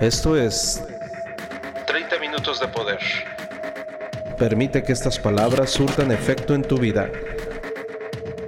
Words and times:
Esto 0.00 0.36
es 0.36 0.84
30 1.86 2.18
minutos 2.18 2.60
de 2.60 2.68
poder. 2.68 2.98
Permite 4.38 4.82
que 4.82 4.92
estas 4.92 5.18
palabras 5.18 5.70
surtan 5.70 6.12
efecto 6.12 6.54
en 6.54 6.60
tu 6.60 6.76
vida. 6.76 7.10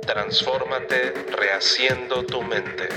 Transfórmate 0.06 1.14
rehaciendo 1.34 2.22
tu 2.26 2.42
mente. 2.42 2.88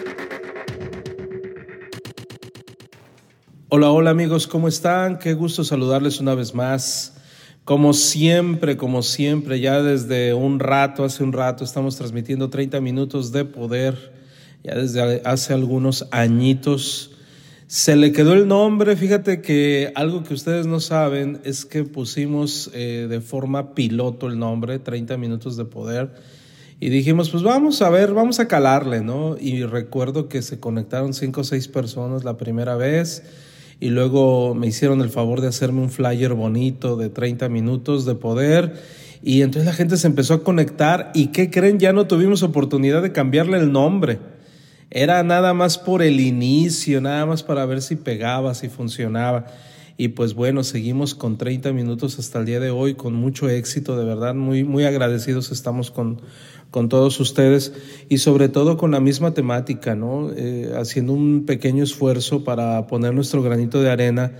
Hola, 3.69 3.89
hola 3.89 4.09
amigos, 4.09 4.47
¿cómo 4.47 4.67
están? 4.67 5.17
Qué 5.17 5.33
gusto 5.33 5.63
saludarles 5.63 6.19
una 6.19 6.35
vez 6.35 6.53
más. 6.53 7.15
Como 7.63 7.93
siempre, 7.93 8.75
como 8.75 9.01
siempre, 9.01 9.61
ya 9.61 9.81
desde 9.81 10.33
un 10.33 10.59
rato, 10.59 11.05
hace 11.05 11.23
un 11.23 11.31
rato, 11.31 11.63
estamos 11.63 11.95
transmitiendo 11.95 12.49
30 12.49 12.81
minutos 12.81 13.31
de 13.31 13.45
poder, 13.45 14.11
ya 14.61 14.75
desde 14.75 15.21
hace 15.23 15.53
algunos 15.53 16.05
añitos. 16.11 17.10
Se 17.71 17.95
le 17.95 18.11
quedó 18.11 18.33
el 18.33 18.49
nombre, 18.49 18.97
fíjate 18.97 19.39
que 19.39 19.93
algo 19.95 20.23
que 20.23 20.33
ustedes 20.33 20.67
no 20.67 20.81
saben 20.81 21.39
es 21.45 21.63
que 21.63 21.85
pusimos 21.85 22.69
eh, 22.73 23.07
de 23.09 23.21
forma 23.21 23.73
piloto 23.73 24.27
el 24.27 24.37
nombre, 24.37 24.77
30 24.77 25.15
minutos 25.15 25.55
de 25.55 25.63
poder, 25.63 26.11
y 26.81 26.89
dijimos, 26.89 27.29
pues 27.29 27.43
vamos 27.43 27.81
a 27.81 27.89
ver, 27.89 28.13
vamos 28.13 28.41
a 28.41 28.49
calarle, 28.49 28.99
¿no? 28.99 29.37
Y 29.39 29.63
recuerdo 29.63 30.27
que 30.27 30.41
se 30.41 30.59
conectaron 30.59 31.13
cinco 31.13 31.41
o 31.41 31.43
seis 31.45 31.69
personas 31.69 32.25
la 32.25 32.35
primera 32.35 32.75
vez, 32.75 33.23
y 33.79 33.87
luego 33.87 34.53
me 34.53 34.67
hicieron 34.67 34.99
el 34.99 35.09
favor 35.09 35.39
de 35.39 35.47
hacerme 35.47 35.79
un 35.79 35.91
flyer 35.91 36.33
bonito 36.33 36.97
de 36.97 37.07
30 37.07 37.47
minutos 37.47 38.03
de 38.03 38.15
poder, 38.15 38.73
y 39.23 39.43
entonces 39.43 39.65
la 39.65 39.73
gente 39.73 39.95
se 39.95 40.07
empezó 40.07 40.33
a 40.33 40.43
conectar, 40.43 41.09
y 41.13 41.27
¿qué 41.27 41.49
creen? 41.49 41.79
Ya 41.79 41.93
no 41.93 42.05
tuvimos 42.05 42.43
oportunidad 42.43 43.01
de 43.01 43.13
cambiarle 43.13 43.59
el 43.59 43.71
nombre. 43.71 44.30
Era 44.91 45.23
nada 45.23 45.53
más 45.53 45.77
por 45.77 46.01
el 46.01 46.19
inicio, 46.19 46.99
nada 46.99 47.25
más 47.25 47.43
para 47.43 47.65
ver 47.65 47.81
si 47.81 47.95
pegaba, 47.95 48.53
si 48.53 48.67
funcionaba. 48.67 49.47
Y 49.95 50.09
pues 50.09 50.33
bueno, 50.33 50.63
seguimos 50.63 51.15
con 51.15 51.37
30 51.37 51.71
minutos 51.71 52.19
hasta 52.19 52.39
el 52.39 52.45
día 52.45 52.59
de 52.59 52.71
hoy, 52.71 52.95
con 52.95 53.13
mucho 53.13 53.49
éxito, 53.49 53.97
de 53.97 54.03
verdad, 54.03 54.35
muy, 54.35 54.65
muy 54.65 54.83
agradecidos 54.83 55.51
estamos 55.51 55.91
con, 55.91 56.21
con 56.71 56.89
todos 56.89 57.19
ustedes 57.21 57.73
y 58.09 58.17
sobre 58.17 58.49
todo 58.49 58.75
con 58.75 58.91
la 58.91 58.99
misma 58.99 59.33
temática, 59.33 59.95
¿no? 59.95 60.31
Eh, 60.35 60.73
haciendo 60.75 61.13
un 61.13 61.45
pequeño 61.45 61.83
esfuerzo 61.83 62.43
para 62.43 62.87
poner 62.87 63.13
nuestro 63.13 63.41
granito 63.41 63.81
de 63.81 63.91
arena 63.91 64.33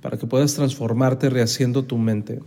para 0.00 0.16
que 0.16 0.26
puedas 0.26 0.54
transformarte 0.54 1.28
rehaciendo 1.28 1.84
tu 1.84 1.98
mente. 1.98 2.40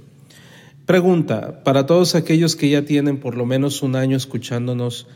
Pregunta, 0.87 1.63
para 1.63 1.85
todos 1.85 2.15
aquellos 2.15 2.55
que 2.55 2.69
ya 2.69 2.85
tienen 2.85 3.19
por 3.19 3.35
lo 3.37 3.45
menos 3.45 3.83
un 3.83 3.95
año 3.95 4.17
escuchándonos, 4.17 5.07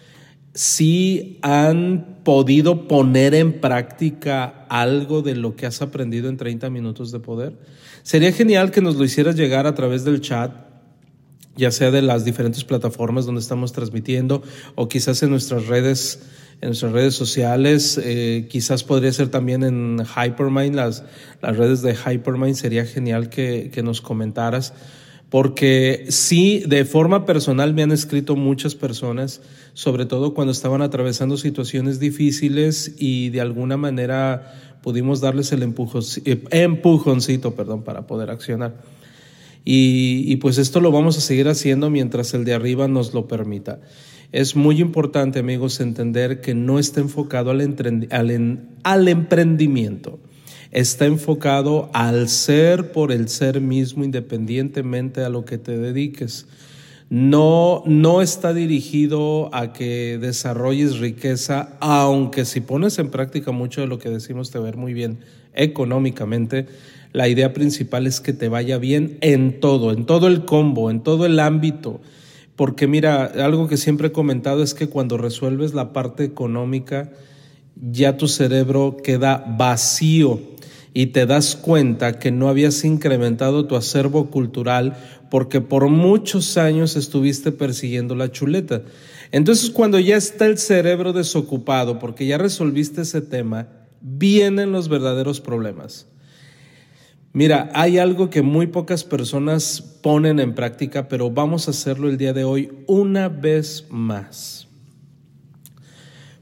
si 0.56 1.38
han 1.42 2.22
podido 2.24 2.88
poner 2.88 3.36
en 3.36 3.60
práctica 3.60 4.66
algo 4.70 5.22
de 5.22 5.36
lo 5.36 5.58
que 5.58 5.66
has 5.66 5.82
aprendido 5.82 6.30
en 6.30 6.38
30 6.38 6.70
minutos 6.70 7.12
de 7.12 7.20
poder. 7.20 7.60
Sería 8.04 8.32
genial 8.32 8.72
que 8.72 8.82
nos 8.82 8.96
lo 8.96 9.04
hicieras 9.04 9.36
llegar 9.36 9.68
a 9.68 9.76
través 9.76 10.06
del 10.06 10.22
chat, 10.22 10.54
ya 11.58 11.72
sea 11.72 11.92
de 11.92 12.02
las 12.02 12.24
diferentes 12.24 12.64
plataformas 12.64 13.26
donde 13.26 13.42
estamos 13.42 13.74
transmitiendo 13.74 14.44
o 14.76 14.88
quizás 14.88 15.22
en 15.24 15.32
nuestras 15.32 15.68
redes, 15.68 16.22
en 16.62 16.70
nuestras 16.70 16.94
redes 16.94 17.16
sociales, 17.16 18.00
eh, 18.02 18.48
quizás 18.50 18.86
podría 18.86 19.12
ser 19.12 19.28
también 19.28 19.62
en 19.62 20.04
Hypermind, 20.06 20.74
las, 20.74 21.04
las 21.42 21.58
redes 21.58 21.82
de 21.82 21.96
Hypermind, 21.96 22.56
sería 22.56 22.86
genial 22.86 23.28
que, 23.28 23.72
que 23.74 23.84
nos 23.84 24.00
comentaras 24.00 24.74
porque 25.30 26.06
sí, 26.10 26.64
de 26.68 26.86
forma 26.86 27.26
personal 27.26 27.74
me 27.74 27.84
han 27.84 27.92
escrito 27.92 28.36
muchas 28.36 28.76
personas, 28.76 29.42
sobre 29.74 30.06
todo 30.06 30.34
cuando 30.34 30.52
estaban 30.52 30.82
atravesando 30.82 31.38
situaciones 31.38 32.00
difíciles 32.00 32.96
y 32.98 33.30
de 33.30 33.42
alguna 33.42 33.76
manera 33.78 34.54
pudimos 34.82 35.22
darles 35.22 35.52
el 35.52 35.64
eh, 35.64 36.44
empujoncito 36.52 37.56
perdón, 37.56 37.84
para 37.84 38.06
poder 38.06 38.30
accionar. 38.30 38.76
Y, 39.68 40.36
pues 40.36 40.60
esto 40.60 40.80
lo 40.80 40.92
vamos 40.92 41.18
a 41.18 41.22
seguir 41.22 41.48
haciendo 41.48 41.90
mientras 41.90 42.36
el 42.36 42.46
de 42.46 42.54
arriba 42.54 42.88
nos 42.88 43.16
lo 43.16 43.28
permita. 43.28 43.80
Es 44.32 44.56
muy 44.56 44.80
importante, 44.80 45.40
amigos, 45.40 45.80
entender 45.80 46.40
que 46.40 46.54
no 46.54 46.78
está 46.78 47.00
enfocado 47.02 47.50
al 47.50 47.62
emprendimiento 49.08 50.20
está 50.76 51.06
enfocado 51.06 51.90
al 51.94 52.28
ser 52.28 52.92
por 52.92 53.14
el 53.14 53.30
ser 53.30 53.62
mismo 53.62 54.04
independientemente 54.04 55.24
a 55.24 55.30
lo 55.30 55.46
que 55.46 55.58
te 55.58 55.78
dediques. 55.78 56.48
No, 57.10 57.82
no 57.86 58.22
está 58.22 58.54
dirigido 58.54 59.50
a 59.56 59.72
que 59.72 60.18
desarrolles 60.20 61.00
riqueza, 61.00 61.78
aunque 61.80 62.44
si 62.44 62.60
pones 62.60 63.00
en 63.00 63.10
práctica 63.10 63.54
mucho 63.54 63.80
de 63.80 63.88
lo 63.88 64.00
que 64.00 64.10
decimos 64.10 64.52
te 64.52 64.60
ver 64.60 64.76
muy 64.76 64.94
bien 64.94 65.20
económicamente, 65.54 66.66
la 67.14 67.30
idea 67.30 67.54
principal 67.54 68.06
es 68.06 68.20
que 68.20 68.34
te 68.34 68.50
vaya 68.50 68.78
bien 68.78 69.18
en 69.22 69.62
todo, 69.62 69.94
en 69.94 70.06
todo 70.06 70.28
el 70.28 70.44
combo, 70.44 70.92
en 70.92 71.04
todo 71.04 71.26
el 71.26 71.40
ámbito. 71.40 72.02
Porque 72.58 72.86
mira, 72.86 73.24
algo 73.24 73.70
que 73.70 73.78
siempre 73.78 74.10
he 74.10 74.12
comentado 74.12 74.62
es 74.62 74.74
que 74.74 74.90
cuando 74.90 75.18
resuelves 75.18 75.74
la 75.74 75.94
parte 75.94 76.26
económica, 76.26 77.14
ya 77.76 78.18
tu 78.18 78.28
cerebro 78.28 78.98
queda 79.02 79.46
vacío 79.58 80.55
y 80.98 81.08
te 81.08 81.26
das 81.26 81.58
cuenta 81.58 82.20
que 82.20 82.32
no 82.32 82.48
habías 82.48 82.86
incrementado 82.86 83.66
tu 83.68 83.76
acervo 83.76 84.32
cultural 84.32 84.96
porque 85.30 85.60
por 85.60 85.90
muchos 85.90 86.58
años 86.58 86.96
estuviste 86.96 87.52
persiguiendo 87.52 88.16
la 88.16 88.32
chuleta. 88.32 88.82
Entonces 89.34 89.72
cuando 89.72 90.00
ya 90.00 90.16
está 90.16 90.46
el 90.46 90.58
cerebro 90.58 91.12
desocupado 91.12 92.00
porque 92.00 92.26
ya 92.26 92.38
resolviste 92.38 93.02
ese 93.02 93.20
tema, 93.22 93.68
vienen 94.00 94.72
los 94.72 94.88
verdaderos 94.88 95.42
problemas. 95.42 96.08
Mira, 97.34 97.70
hay 97.74 97.98
algo 97.98 98.30
que 98.30 98.42
muy 98.42 98.68
pocas 98.68 99.04
personas 99.04 99.82
ponen 100.02 100.40
en 100.40 100.56
práctica, 100.56 101.10
pero 101.10 101.30
vamos 101.30 101.68
a 101.68 101.72
hacerlo 101.72 102.08
el 102.08 102.18
día 102.18 102.32
de 102.32 102.46
hoy 102.46 102.72
una 102.88 103.28
vez 103.28 103.86
más. 103.90 104.70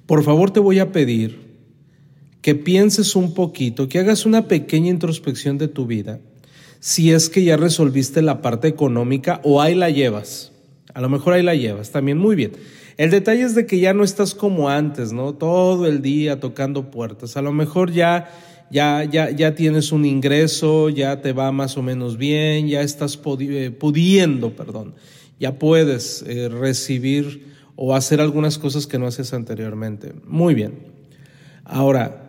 Por 0.05 0.23
favor 0.23 0.51
te 0.51 0.59
voy 0.59 0.77
a 0.77 0.91
pedir 0.91 1.42
que 2.43 2.53
pienses 2.53 3.15
un 3.15 3.33
poquito, 3.33 3.87
que 3.87 3.99
hagas 3.99 4.27
una 4.27 4.47
pequeña 4.47 4.89
introspección 4.89 5.57
de 5.57 5.69
tu 5.69 5.87
vida, 5.87 6.19
si 6.79 7.11
es 7.11 7.29
que 7.29 7.43
ya 7.43 7.57
resolviste 7.57 8.21
la 8.21 8.41
parte 8.41 8.67
económica 8.67 9.39
o 9.43 9.61
ahí 9.61 9.73
la 9.73 9.89
llevas. 9.89 10.51
A 10.93 11.01
lo 11.01 11.09
mejor 11.09 11.33
ahí 11.33 11.41
la 11.41 11.55
llevas, 11.55 11.91
también 11.91 12.17
muy 12.17 12.35
bien. 12.35 12.51
El 12.97 13.09
detalle 13.09 13.43
es 13.43 13.55
de 13.55 13.65
que 13.65 13.79
ya 13.79 13.93
no 13.93 14.03
estás 14.03 14.35
como 14.35 14.69
antes, 14.69 15.13
¿no? 15.13 15.33
Todo 15.33 15.87
el 15.87 16.01
día 16.01 16.41
tocando 16.41 16.91
puertas. 16.91 17.37
A 17.37 17.41
lo 17.41 17.53
mejor 17.53 17.91
ya 17.91 18.29
ya, 18.69 19.03
ya, 19.03 19.29
ya 19.29 19.55
tienes 19.55 19.91
un 19.91 20.03
ingreso, 20.03 20.89
ya 20.89 21.21
te 21.21 21.31
va 21.31 21.51
más 21.51 21.77
o 21.77 21.81
menos 21.81 22.17
bien, 22.17 22.67
ya 22.67 22.81
estás 22.81 23.19
eh, 23.39 23.71
pudiendo, 23.71 24.55
perdón, 24.55 24.95
ya 25.39 25.59
puedes 25.59 26.23
eh, 26.27 26.49
recibir 26.49 27.53
o 27.75 27.95
hacer 27.95 28.19
algunas 28.19 28.57
cosas 28.57 28.87
que 28.87 28.99
no 28.99 29.07
haces 29.07 29.33
anteriormente. 29.33 30.13
Muy 30.25 30.55
bien. 30.55 30.73
Ahora, 31.63 32.22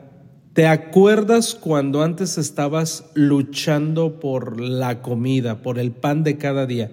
¿Te 0.55 0.69
acuerdas 0.69 1.57
cuando 1.57 2.05
antes 2.05 2.39
estabas 2.39 3.07
luchando 3.15 4.21
por 4.21 4.61
la 4.61 5.03
comida, 5.03 5.63
por 5.63 5.81
el 5.81 5.91
pan 5.91 6.23
de 6.23 6.39
cada 6.39 6.65
día? 6.65 6.93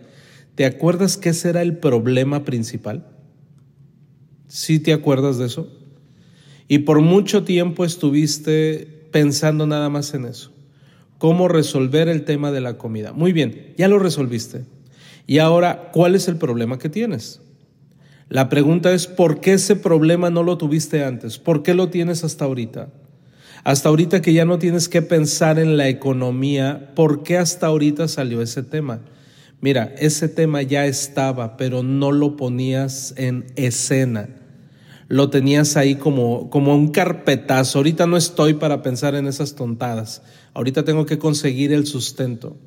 ¿Te 0.56 0.66
acuerdas 0.66 1.16
que 1.16 1.30
ese 1.30 1.50
era 1.50 1.62
el 1.62 1.78
problema 1.78 2.44
principal? 2.44 3.06
¿Sí 4.48 4.80
te 4.80 4.94
acuerdas 4.94 5.38
de 5.38 5.46
eso? 5.46 5.72
Y 6.68 6.80
por 6.80 7.02
mucho 7.02 7.44
tiempo 7.44 7.86
estuviste 7.86 9.08
pensando 9.12 9.68
nada 9.68 9.90
más 9.90 10.16
en 10.16 10.26
eso. 10.26 10.52
¿Cómo 11.20 11.48
resolver 11.48 12.08
el 12.08 12.24
tema 12.24 12.52
de 12.52 12.62
la 12.62 12.80
comida? 12.80 13.14
Muy 13.14 13.32
bien, 13.32 13.76
ya 13.78 13.88
lo 13.88 14.00
resolviste. 14.00 14.66
Y 15.28 15.38
ahora, 15.38 15.92
¿cuál 15.94 16.16
es 16.16 16.28
el 16.28 16.38
problema 16.38 16.80
que 16.80 16.90
tienes? 16.90 17.42
La 18.28 18.50
pregunta 18.50 18.92
es, 18.92 19.06
¿por 19.06 19.40
qué 19.40 19.54
ese 19.54 19.76
problema 19.76 20.32
no 20.32 20.42
lo 20.42 20.58
tuviste 20.58 21.04
antes? 21.04 21.38
¿Por 21.38 21.62
qué 21.62 21.76
lo 21.76 21.90
tienes 21.90 22.24
hasta 22.24 22.46
ahorita? 22.46 22.90
Hasta 23.64 23.90
ahorita 23.90 24.22
que 24.22 24.34
ya 24.34 24.46
no 24.46 24.58
tienes 24.58 24.90
que 24.90 25.02
pensar 25.02 25.60
en 25.60 25.78
la 25.78 25.88
economía, 25.88 26.92
¿por 26.96 27.24
qué 27.24 27.38
hasta 27.38 27.68
ahorita 27.68 28.08
salió 28.08 28.42
ese 28.42 28.64
tema? 28.64 29.02
Mira, 29.62 29.94
ese 30.00 30.28
tema 30.28 30.64
ya 30.64 30.88
estaba, 30.88 31.56
pero 31.58 31.84
no 31.84 32.12
lo 32.12 32.36
ponías 32.36 33.14
en 33.18 33.46
escena. 33.56 34.30
Lo 35.08 35.30
tenías 35.30 35.78
ahí 35.78 35.96
como, 35.96 36.50
como 36.50 36.74
un 36.74 36.90
carpetazo. 36.90 37.78
Ahorita 37.78 38.08
no 38.08 38.18
estoy 38.18 38.56
para 38.56 38.82
pensar 38.82 39.14
en 39.14 39.28
esas 39.28 39.54
tontadas. 39.54 40.24
Ahorita 40.54 40.84
tengo 40.84 41.06
que 41.06 41.20
conseguir 41.20 41.74
el 41.74 41.86
sustento. 41.86 42.58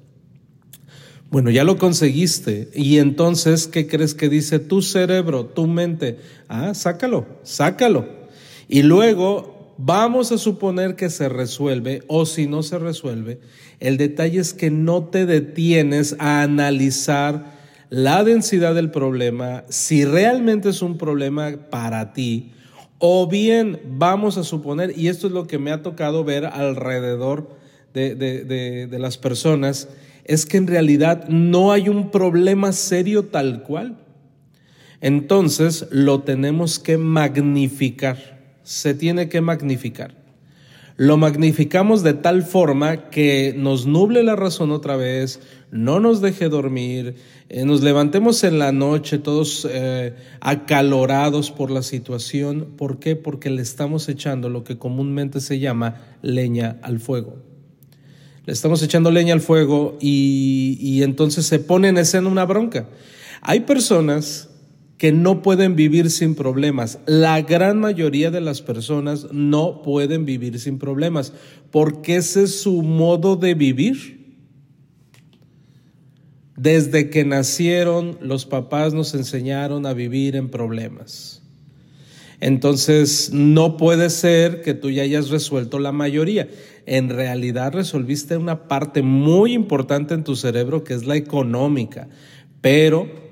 Bueno, 1.31 1.51
ya 1.51 1.65
lo 1.65 1.79
conseguiste. 1.79 2.71
Y 2.75 2.99
entonces, 2.99 3.67
¿qué 3.67 3.89
crees 3.89 4.15
que 4.15 4.29
dice 4.29 4.61
tu 4.61 4.83
cerebro, 4.83 5.47
tu 5.47 5.67
mente? 5.67 6.19
Ah, 6.49 6.75
sácalo, 6.75 7.27
sácalo. 7.43 8.07
Y 8.69 8.83
luego 8.83 9.54
vamos 9.77 10.33
a 10.33 10.39
suponer 10.39 10.97
que 10.97 11.11
se 11.11 11.29
resuelve 11.29 12.03
o 12.07 12.27
si 12.27 12.47
no 12.47 12.63
se 12.63 12.79
resuelve, 12.79 13.41
el 13.81 13.97
detalle 13.97 14.41
es 14.41 14.55
que 14.55 14.71
no 14.71 15.05
te 15.05 15.27
detienes 15.27 16.17
a 16.19 16.43
analizar 16.43 17.55
la 17.91 18.25
densidad 18.25 18.75
del 18.75 18.91
problema, 18.91 19.65
si 19.69 20.05
realmente 20.05 20.71
es 20.71 20.83
un 20.83 20.99
problema 20.99 21.53
para 21.71 22.13
ti, 22.13 22.53
o 22.99 23.29
bien 23.29 23.81
vamos 23.87 24.39
a 24.39 24.45
suponer, 24.45 24.99
y 24.99 25.09
esto 25.09 25.27
es 25.27 25.33
lo 25.33 25.47
que 25.47 25.59
me 25.59 25.71
ha 25.71 25.83
tocado 25.83 26.25
ver 26.25 26.47
alrededor 26.47 27.49
de, 27.93 28.15
de 28.17 28.99
las 28.99 29.19
personas 29.19 29.89
es 30.25 30.47
que 30.47 30.57
en 30.57 30.67
realidad 30.67 31.29
no 31.29 31.73
hay 31.73 31.89
un 31.89 32.11
problema 32.11 32.73
serio 32.73 33.27
tal 33.27 33.63
cual. 33.63 33.99
Entonces 35.01 35.87
lo 35.91 36.23
tenemos 36.23 36.79
que 36.79 36.97
magnificar, 36.97 38.34
se 38.65 38.95
tiene 38.95 39.29
que 39.29 39.41
magnificar. 39.41 40.25
Lo 40.97 41.17
magnificamos 41.17 42.05
de 42.05 42.15
tal 42.15 42.45
forma 42.45 43.11
que 43.11 43.53
nos 43.57 43.85
nuble 43.85 44.23
la 44.23 44.37
razón 44.37 44.71
otra 44.71 44.97
vez, 44.97 45.41
no 45.73 45.99
nos 45.99 46.21
deje 46.21 46.49
dormir, 46.49 47.17
eh, 47.49 47.65
nos 47.65 47.83
levantemos 47.83 48.45
en 48.45 48.61
la 48.61 48.71
noche 48.71 49.19
todos 49.19 49.67
eh, 49.69 50.15
acalorados 50.41 51.51
por 51.51 51.73
la 51.73 51.83
situación. 51.83 52.75
¿Por 52.77 53.01
qué? 53.01 53.17
Porque 53.17 53.51
le 53.51 53.61
estamos 53.61 54.09
echando 54.09 54.49
lo 54.49 54.63
que 54.63 54.79
comúnmente 54.79 55.41
se 55.41 55.59
llama 55.59 55.97
leña 56.23 56.79
al 56.81 57.01
fuego. 57.01 57.39
Le 58.47 58.53
estamos 58.53 58.81
echando 58.81 59.11
leña 59.11 59.35
al 59.35 59.41
fuego 59.41 59.99
y, 60.01 60.79
y 60.81 61.03
entonces 61.03 61.45
se 61.45 61.59
pone 61.59 61.89
en 61.89 61.99
escena 61.99 62.29
una 62.29 62.45
bronca. 62.45 62.89
Hay 63.41 63.61
personas 63.61 64.54
que 65.05 65.13
no 65.13 65.43
pueden 65.43 65.77
vivir 65.77 66.11
sin 66.11 66.35
problemas. 66.35 66.99
La 67.05 67.43
gran 67.43 67.79
mayoría 67.79 68.31
de 68.31 68.41
las 68.41 68.63
personas 68.63 69.27
no 69.33 69.83
pueden 69.83 70.25
vivir 70.25 70.59
sin 70.59 70.79
problemas 70.79 71.35
porque 71.71 72.17
ese 72.17 72.45
es 72.45 72.63
su 72.63 72.81
modo 72.81 73.37
de 73.37 73.53
vivir. 73.53 74.39
Desde 76.57 77.11
que 77.11 77.27
nacieron, 77.27 78.17
los 78.23 78.47
papás 78.47 78.95
nos 78.95 79.13
enseñaron 79.13 79.85
a 79.85 79.93
vivir 79.93 80.37
en 80.37 80.49
problemas. 80.49 81.43
Entonces, 82.41 83.29
no 83.31 83.77
puede 83.77 84.09
ser 84.09 84.63
que 84.63 84.73
tú 84.73 84.89
ya 84.89 85.03
hayas 85.03 85.29
resuelto 85.29 85.81
la 85.81 85.93
mayoría. 85.93 86.49
En 86.87 87.11
realidad 87.11 87.75
resolviste 87.75 88.39
una 88.39 88.69
parte 88.69 89.03
muy 89.03 89.53
importante 89.53 90.15
en 90.15 90.25
tu 90.25 90.35
cerebro 90.35 90.83
que 90.83 90.95
es 90.95 91.05
la 91.05 91.17
económica, 91.17 92.09
pero 92.63 93.24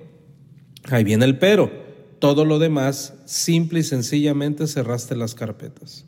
Ahí 0.93 1.05
viene 1.05 1.25
el 1.25 1.39
pero. 1.39 1.71
Todo 2.19 2.45
lo 2.45 2.59
demás, 2.59 3.15
simple 3.25 3.81
y 3.81 3.83
sencillamente 3.83 4.67
cerraste 4.67 5.17
las 5.17 5.35
carpetas. 5.35 6.05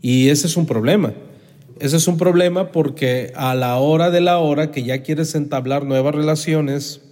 Y 0.00 0.30
ese 0.30 0.46
es 0.46 0.56
un 0.56 0.66
problema. 0.66 1.12
Ese 1.78 1.98
es 1.98 2.08
un 2.08 2.16
problema 2.16 2.72
porque 2.72 3.32
a 3.36 3.54
la 3.54 3.76
hora 3.76 4.10
de 4.10 4.22
la 4.22 4.38
hora 4.38 4.70
que 4.70 4.82
ya 4.82 5.02
quieres 5.02 5.34
entablar 5.34 5.84
nuevas 5.84 6.14
relaciones, 6.14 7.02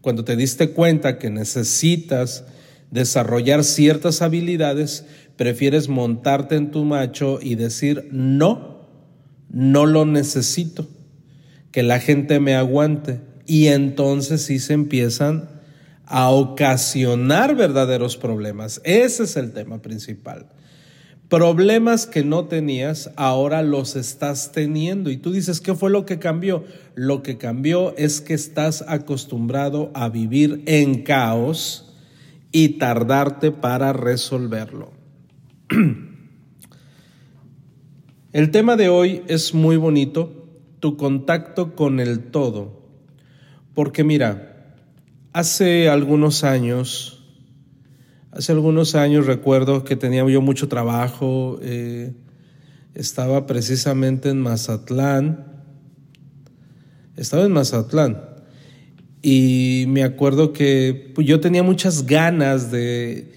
cuando 0.00 0.24
te 0.24 0.36
diste 0.36 0.70
cuenta 0.70 1.18
que 1.18 1.28
necesitas 1.28 2.44
desarrollar 2.92 3.64
ciertas 3.64 4.22
habilidades, 4.22 5.04
prefieres 5.36 5.88
montarte 5.88 6.54
en 6.54 6.70
tu 6.70 6.84
macho 6.84 7.40
y 7.42 7.56
decir, 7.56 8.08
no, 8.12 8.86
no 9.50 9.86
lo 9.86 10.06
necesito, 10.06 10.86
que 11.72 11.82
la 11.82 11.98
gente 11.98 12.38
me 12.38 12.54
aguante. 12.54 13.20
Y 13.44 13.66
entonces 13.66 14.42
sí 14.42 14.60
se 14.60 14.72
empiezan 14.72 15.55
a 16.06 16.30
ocasionar 16.30 17.54
verdaderos 17.56 18.16
problemas. 18.16 18.80
Ese 18.84 19.24
es 19.24 19.36
el 19.36 19.52
tema 19.52 19.82
principal. 19.82 20.48
Problemas 21.28 22.06
que 22.06 22.22
no 22.22 22.46
tenías, 22.46 23.10
ahora 23.16 23.62
los 23.62 23.96
estás 23.96 24.52
teniendo. 24.52 25.10
Y 25.10 25.16
tú 25.16 25.32
dices, 25.32 25.60
¿qué 25.60 25.74
fue 25.74 25.90
lo 25.90 26.06
que 26.06 26.20
cambió? 26.20 26.64
Lo 26.94 27.24
que 27.24 27.36
cambió 27.36 27.96
es 27.96 28.20
que 28.20 28.34
estás 28.34 28.84
acostumbrado 28.86 29.90
a 29.94 30.08
vivir 30.08 30.62
en 30.66 31.02
caos 31.02 31.92
y 32.52 32.78
tardarte 32.78 33.50
para 33.50 33.92
resolverlo. 33.92 34.92
El 38.32 38.50
tema 38.50 38.76
de 38.76 38.88
hoy 38.88 39.22
es 39.26 39.52
muy 39.54 39.76
bonito, 39.76 40.46
tu 40.78 40.96
contacto 40.96 41.74
con 41.74 42.00
el 42.00 42.30
todo. 42.30 42.82
Porque 43.74 44.04
mira, 44.04 44.55
Hace 45.36 45.90
algunos 45.90 46.44
años, 46.44 47.22
hace 48.30 48.52
algunos 48.52 48.94
años 48.94 49.26
recuerdo 49.26 49.84
que 49.84 49.94
tenía 49.94 50.26
yo 50.26 50.40
mucho 50.40 50.66
trabajo, 50.66 51.58
eh, 51.60 52.14
estaba 52.94 53.44
precisamente 53.44 54.30
en 54.30 54.40
Mazatlán, 54.40 55.44
estaba 57.18 57.44
en 57.44 57.52
Mazatlán 57.52 58.18
y 59.20 59.84
me 59.88 60.04
acuerdo 60.04 60.54
que 60.54 61.12
pues, 61.14 61.26
yo 61.26 61.38
tenía 61.38 61.62
muchas 61.62 62.06
ganas 62.06 62.70
de, 62.70 63.34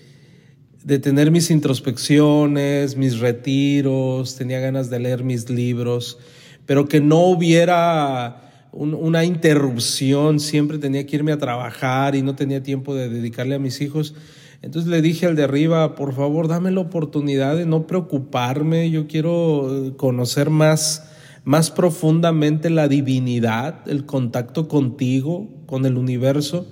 de 0.85 0.99
tener 0.99 1.31
mis 1.31 1.51
introspecciones, 1.51 2.95
mis 2.95 3.19
retiros, 3.19 4.37
tenía 4.37 4.61
ganas 4.61 4.89
de 4.89 4.99
leer 4.99 5.25
mis 5.25 5.49
libros, 5.49 6.17
pero 6.65 6.87
que 6.87 7.01
no 7.01 7.23
hubiera 7.23 8.48
una 8.71 9.25
interrupción, 9.25 10.39
siempre 10.39 10.77
tenía 10.77 11.05
que 11.05 11.15
irme 11.15 11.31
a 11.31 11.37
trabajar 11.37 12.15
y 12.15 12.21
no 12.21 12.35
tenía 12.35 12.61
tiempo 12.61 12.93
de 12.93 13.09
dedicarle 13.09 13.55
a 13.55 13.59
mis 13.59 13.81
hijos. 13.81 14.13
Entonces 14.61 14.91
le 14.91 15.01
dije 15.01 15.25
al 15.25 15.35
de 15.35 15.43
arriba, 15.43 15.95
por 15.95 16.13
favor, 16.13 16.47
dame 16.47 16.71
la 16.71 16.81
oportunidad 16.81 17.55
de 17.55 17.65
no 17.65 17.87
preocuparme, 17.87 18.91
yo 18.91 19.07
quiero 19.07 19.87
eh, 19.87 19.93
conocer 19.95 20.49
más, 20.49 21.09
más 21.45 21.71
profundamente 21.71 22.69
la 22.69 22.87
divinidad, 22.87 23.87
el 23.87 24.05
contacto 24.05 24.67
contigo, 24.67 25.49
con 25.65 25.85
el 25.85 25.97
universo, 25.97 26.67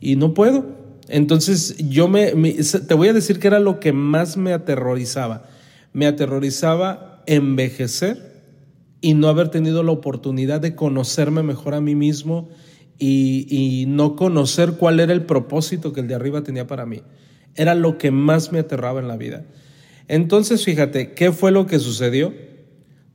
y 0.00 0.16
no 0.16 0.34
puedo. 0.34 0.80
Entonces 1.08 1.76
yo 1.88 2.08
me, 2.08 2.32
te 2.32 2.94
voy 2.94 3.08
a 3.08 3.12
decir 3.12 3.38
que 3.38 3.46
era 3.46 3.60
lo 3.60 3.80
que 3.80 3.92
más 3.92 4.36
me 4.36 4.52
aterrorizaba. 4.52 5.44
Me 5.92 6.06
aterrorizaba 6.06 7.22
envejecer 7.26 8.29
y 9.00 9.14
no 9.14 9.28
haber 9.28 9.48
tenido 9.48 9.82
la 9.82 9.92
oportunidad 9.92 10.60
de 10.60 10.74
conocerme 10.74 11.42
mejor 11.42 11.74
a 11.74 11.80
mí 11.80 11.94
mismo 11.94 12.48
y, 12.98 13.86
no 13.88 14.14
conocer 14.14 14.72
cuál 14.72 15.00
era 15.00 15.12
el 15.12 15.24
propósito 15.24 15.92
que 15.92 16.00
el 16.00 16.08
de 16.08 16.14
arriba 16.14 16.42
tenía 16.42 16.66
para 16.66 16.84
mí. 16.84 17.02
Era 17.54 17.74
lo 17.74 17.96
que 17.96 18.10
más 18.10 18.52
me 18.52 18.58
aterraba 18.58 19.00
en 19.00 19.08
la 19.08 19.16
vida. 19.16 19.46
Entonces, 20.06 20.64
fíjate, 20.64 21.14
¿qué 21.14 21.32
fue 21.32 21.50
lo 21.50 21.66
que 21.66 21.78
sucedió? 21.78 22.34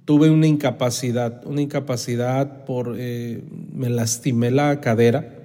Tuve 0.05 0.31
una 0.31 0.47
incapacidad, 0.47 1.45
una 1.45 1.61
incapacidad 1.61 2.65
por, 2.65 2.95
eh, 2.97 3.43
me 3.73 3.89
lastimé 3.89 4.49
la 4.49 4.81
cadera, 4.81 5.35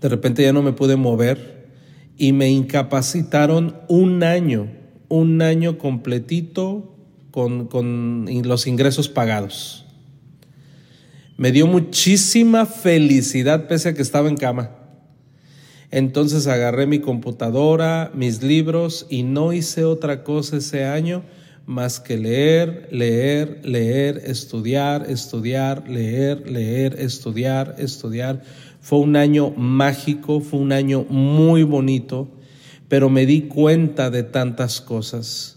de 0.00 0.08
repente 0.08 0.42
ya 0.42 0.52
no 0.52 0.62
me 0.62 0.72
pude 0.72 0.96
mover 0.96 1.66
y 2.16 2.32
me 2.32 2.50
incapacitaron 2.50 3.76
un 3.88 4.22
año, 4.22 4.70
un 5.08 5.42
año 5.42 5.78
completito 5.78 6.95
con, 7.36 8.24
los 8.44 8.66
ingresos 8.66 9.10
pagados. 9.10 9.84
Me 11.36 11.52
dio 11.52 11.66
muchísima 11.66 12.64
felicidad 12.64 13.68
pese 13.68 13.90
a 13.90 13.94
que 13.94 14.00
estaba 14.00 14.30
en 14.30 14.38
cama. 14.38 14.70
Entonces 15.90 16.46
agarré 16.46 16.86
mi 16.86 17.00
computadora, 17.00 18.10
mis 18.14 18.42
libros 18.42 19.06
y 19.10 19.22
no 19.22 19.52
hice 19.52 19.84
otra 19.84 20.24
cosa 20.24 20.56
ese 20.56 20.86
año 20.86 21.24
más 21.66 22.00
que 22.00 22.16
leer, 22.16 22.88
leer, 22.90 23.60
leer, 23.64 24.22
estudiar, 24.24 25.04
estudiar, 25.10 25.86
leer, 25.90 26.50
leer, 26.50 26.98
estudiar, 26.98 27.74
estudiar. 27.76 28.42
Fue 28.80 29.00
un 29.00 29.14
año 29.14 29.50
mágico, 29.50 30.40
fue 30.40 30.60
un 30.60 30.72
año 30.72 31.04
muy 31.10 31.64
bonito, 31.64 32.28
pero 32.88 33.10
me 33.10 33.26
di 33.26 33.42
cuenta 33.42 34.08
de 34.08 34.22
tantas 34.22 34.80
cosas 34.80 35.55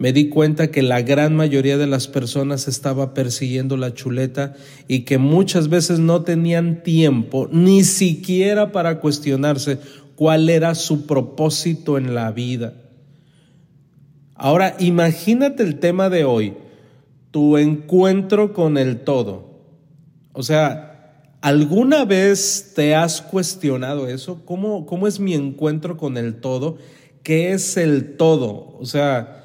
me 0.00 0.14
di 0.14 0.30
cuenta 0.30 0.70
que 0.70 0.80
la 0.80 1.02
gran 1.02 1.36
mayoría 1.36 1.76
de 1.76 1.86
las 1.86 2.08
personas 2.08 2.68
estaba 2.68 3.12
persiguiendo 3.12 3.76
la 3.76 3.92
chuleta 3.92 4.54
y 4.88 5.00
que 5.00 5.18
muchas 5.18 5.68
veces 5.68 5.98
no 5.98 6.22
tenían 6.22 6.82
tiempo 6.82 7.50
ni 7.52 7.84
siquiera 7.84 8.72
para 8.72 8.98
cuestionarse 8.98 9.78
cuál 10.16 10.48
era 10.48 10.74
su 10.74 11.06
propósito 11.06 11.98
en 11.98 12.14
la 12.14 12.32
vida. 12.32 12.72
Ahora, 14.34 14.74
imagínate 14.78 15.62
el 15.64 15.78
tema 15.78 16.08
de 16.08 16.24
hoy, 16.24 16.54
tu 17.30 17.58
encuentro 17.58 18.54
con 18.54 18.78
el 18.78 19.00
todo. 19.00 19.50
O 20.32 20.42
sea, 20.42 21.36
¿alguna 21.42 22.06
vez 22.06 22.72
te 22.74 22.94
has 22.94 23.20
cuestionado 23.20 24.08
eso? 24.08 24.46
¿Cómo, 24.46 24.86
cómo 24.86 25.06
es 25.06 25.20
mi 25.20 25.34
encuentro 25.34 25.98
con 25.98 26.16
el 26.16 26.36
todo? 26.36 26.78
¿Qué 27.22 27.52
es 27.52 27.76
el 27.76 28.16
todo? 28.16 28.78
O 28.78 28.86
sea, 28.86 29.39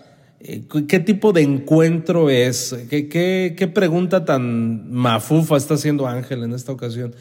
¿Qué 0.88 1.00
tipo 1.00 1.34
de 1.34 1.42
encuentro 1.42 2.30
es? 2.30 2.76
¿Qué, 2.90 3.72
pregunta 3.74 4.26
tan 4.26 4.92
mafufa 4.92 5.58
está 5.58 5.74
haciendo 5.74 6.08
Ángel 6.08 6.44
en 6.44 6.54
esta 6.54 6.72
ocasión? 6.72 7.16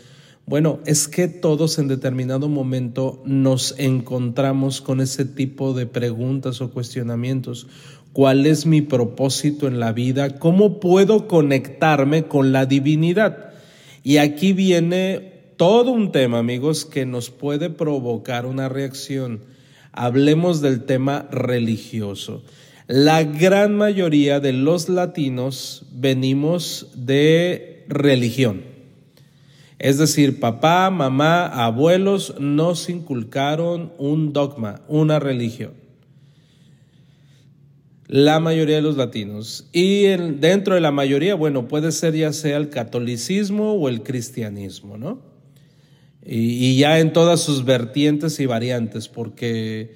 Bueno, 0.45 0.81
es 0.85 1.09
que 1.09 1.29
todos 1.29 1.79
en 1.79 1.89
determinado 1.89 2.51
momento 2.51 3.23
nos 3.25 3.77
encontramos 3.79 4.83
con 4.83 5.01
ese 5.01 5.25
tipo 5.25 5.73
de 5.73 5.87
preguntas 5.87 6.61
o 6.61 6.71
cuestionamientos. 6.71 7.67
¿Cuál 8.13 8.45
es 8.45 8.67
mi 8.67 8.83
propósito 8.83 9.69
en 9.69 9.81
la 9.81 9.93
vida? 9.93 10.39
¿Cómo 10.39 10.79
puedo 10.79 11.27
conectarme 11.27 12.25
con 12.25 12.53
la 12.53 12.67
divinidad? 12.67 13.53
Y 14.03 14.19
aquí 14.19 14.53
viene 14.53 15.33
todo 15.57 15.93
un 15.93 16.13
tema, 16.13 16.41
amigos, 16.41 16.85
que 16.85 17.07
nos 17.07 17.31
puede 17.31 17.71
provocar 17.71 18.45
una 18.45 18.69
reacción. 18.69 19.41
Hablemos 19.93 20.61
del 20.61 20.85
tema 20.85 21.27
religioso. 21.31 22.43
La 22.87 23.25
gran 23.25 23.77
mayoría 23.77 24.41
de 24.41 24.53
los 24.53 24.91
latinos 24.91 25.87
venimos 25.93 26.89
de 26.95 27.85
religión. 27.89 28.63
Es 29.79 29.99
decir, 29.99 30.39
papá, 30.39 30.91
mamá, 30.91 31.47
abuelos 31.47 32.35
nos 32.39 32.91
inculcaron 32.91 33.93
un 33.99 34.33
dogma, 34.33 34.83
una 34.89 35.19
religión. 35.19 35.73
La 38.07 38.39
mayoría 38.39 38.77
de 38.77 38.83
los 38.83 38.99
latinos. 38.99 39.67
Y 39.73 40.03
dentro 40.05 40.75
de 40.75 40.83
la 40.83 40.91
mayoría, 40.91 41.35
bueno, 41.35 41.69
puede 41.69 41.91
ser 41.91 42.15
ya 42.15 42.35
sea 42.35 42.59
el 42.59 42.69
catolicismo 42.69 43.73
o 43.73 43.89
el 43.89 44.03
cristianismo, 44.03 44.99
¿no? 44.99 45.23
Y, 46.27 46.77
ya 46.77 47.01
en 47.01 47.13
todas 47.13 47.41
sus 47.41 47.65
vertientes 47.65 48.41
y 48.41 48.47
variantes, 48.47 49.09
porque 49.09 49.95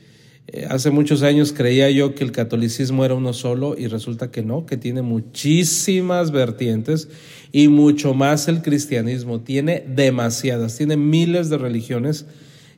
eh, 0.50 0.66
hace 0.70 0.90
muchos 0.90 1.22
años 1.22 1.52
creía 1.52 1.90
yo 1.90 2.14
que 2.14 2.24
el 2.24 2.32
catolicismo 2.32 3.04
era 3.04 3.14
uno 3.14 3.34
solo 3.34 3.74
y 3.76 3.86
resulta 3.86 4.30
que 4.30 4.42
no, 4.42 4.64
que 4.64 4.78
tiene 4.78 5.02
muchísimas 5.02 6.30
vertientes 6.30 7.10
y 7.52 7.68
mucho 7.68 8.14
más 8.14 8.48
el 8.48 8.62
cristianismo. 8.62 9.40
Tiene 9.40 9.84
demasiadas, 9.86 10.74
tiene 10.78 10.96
miles 10.96 11.50
de 11.50 11.58
religiones. 11.58 12.24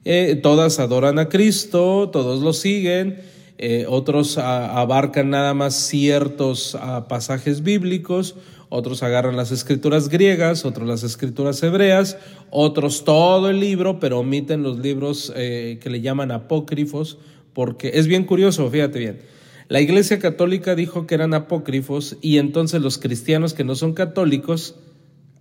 Eh, 0.04 0.40
todas 0.42 0.80
adoran 0.80 1.20
a 1.20 1.28
Cristo, 1.28 2.10
todos 2.12 2.42
lo 2.42 2.54
siguen, 2.54 3.20
eh, 3.58 3.84
otros 3.88 4.36
abarcan 4.36 5.30
nada 5.30 5.54
más 5.54 5.74
ciertos 5.74 6.76
ah, 6.80 7.06
pasajes 7.08 7.62
bíblicos, 7.62 8.34
otros 8.68 9.04
agarran 9.04 9.36
las 9.36 9.52
escrituras 9.52 10.08
griegas, 10.08 10.64
otros 10.64 10.88
las 10.88 11.04
escrituras 11.04 11.62
hebreas, 11.62 12.18
otros 12.50 13.04
todo 13.04 13.48
el 13.48 13.60
libro, 13.60 14.00
pero 14.00 14.18
omiten 14.20 14.64
los 14.64 14.78
libros 14.78 15.32
que 15.34 15.80
le 15.84 16.00
llaman 16.00 16.30
apócrifos 16.30 17.18
porque 17.52 17.92
es 17.94 18.06
bien 18.06 18.24
curioso, 18.24 18.68
fíjate 18.70 18.98
bien. 18.98 19.20
La 19.68 19.80
Iglesia 19.80 20.18
Católica 20.18 20.74
dijo 20.74 21.06
que 21.06 21.14
eran 21.14 21.32
apócrifos 21.32 22.16
y 22.20 22.38
entonces 22.38 22.82
los 22.82 22.98
cristianos 22.98 23.54
que 23.54 23.62
no 23.62 23.76
son 23.76 23.94
católicos 23.94 24.74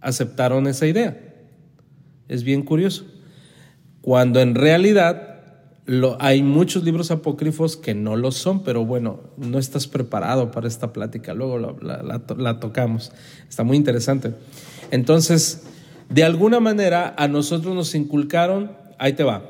aceptaron 0.02 0.68
esa 0.68 0.86
idea. 0.86 1.18
Es 2.28 2.44
bien 2.44 2.62
curioso. 2.62 3.06
Cuando 4.02 4.40
en 4.40 4.54
realidad 4.54 5.30
hay 6.20 6.44
muchos 6.44 6.84
libros 6.84 7.10
apócrifos 7.10 7.76
que 7.76 7.96
no 7.96 8.16
lo 8.16 8.32
son, 8.32 8.64
pero 8.64 8.86
bueno, 8.86 9.22
no 9.38 9.58
estás 9.58 9.88
preparado 9.88 10.52
para 10.52 10.68
esta 10.68 10.94
plática, 10.94 11.34
luego 11.34 11.58
la, 11.82 12.60
tocamos. 12.60 13.12
Está 13.50 13.64
muy 13.64 13.78
interesante. 13.78 14.36
Entonces, 14.92 15.64
de 16.10 16.24
alguna 16.24 16.60
manera 16.60 17.16
a 17.18 17.28
nosotros 17.28 17.74
nos 17.74 17.96
inculcaron, 17.96 18.72
ahí 19.00 19.14
te 19.14 19.24
va, 19.24 19.50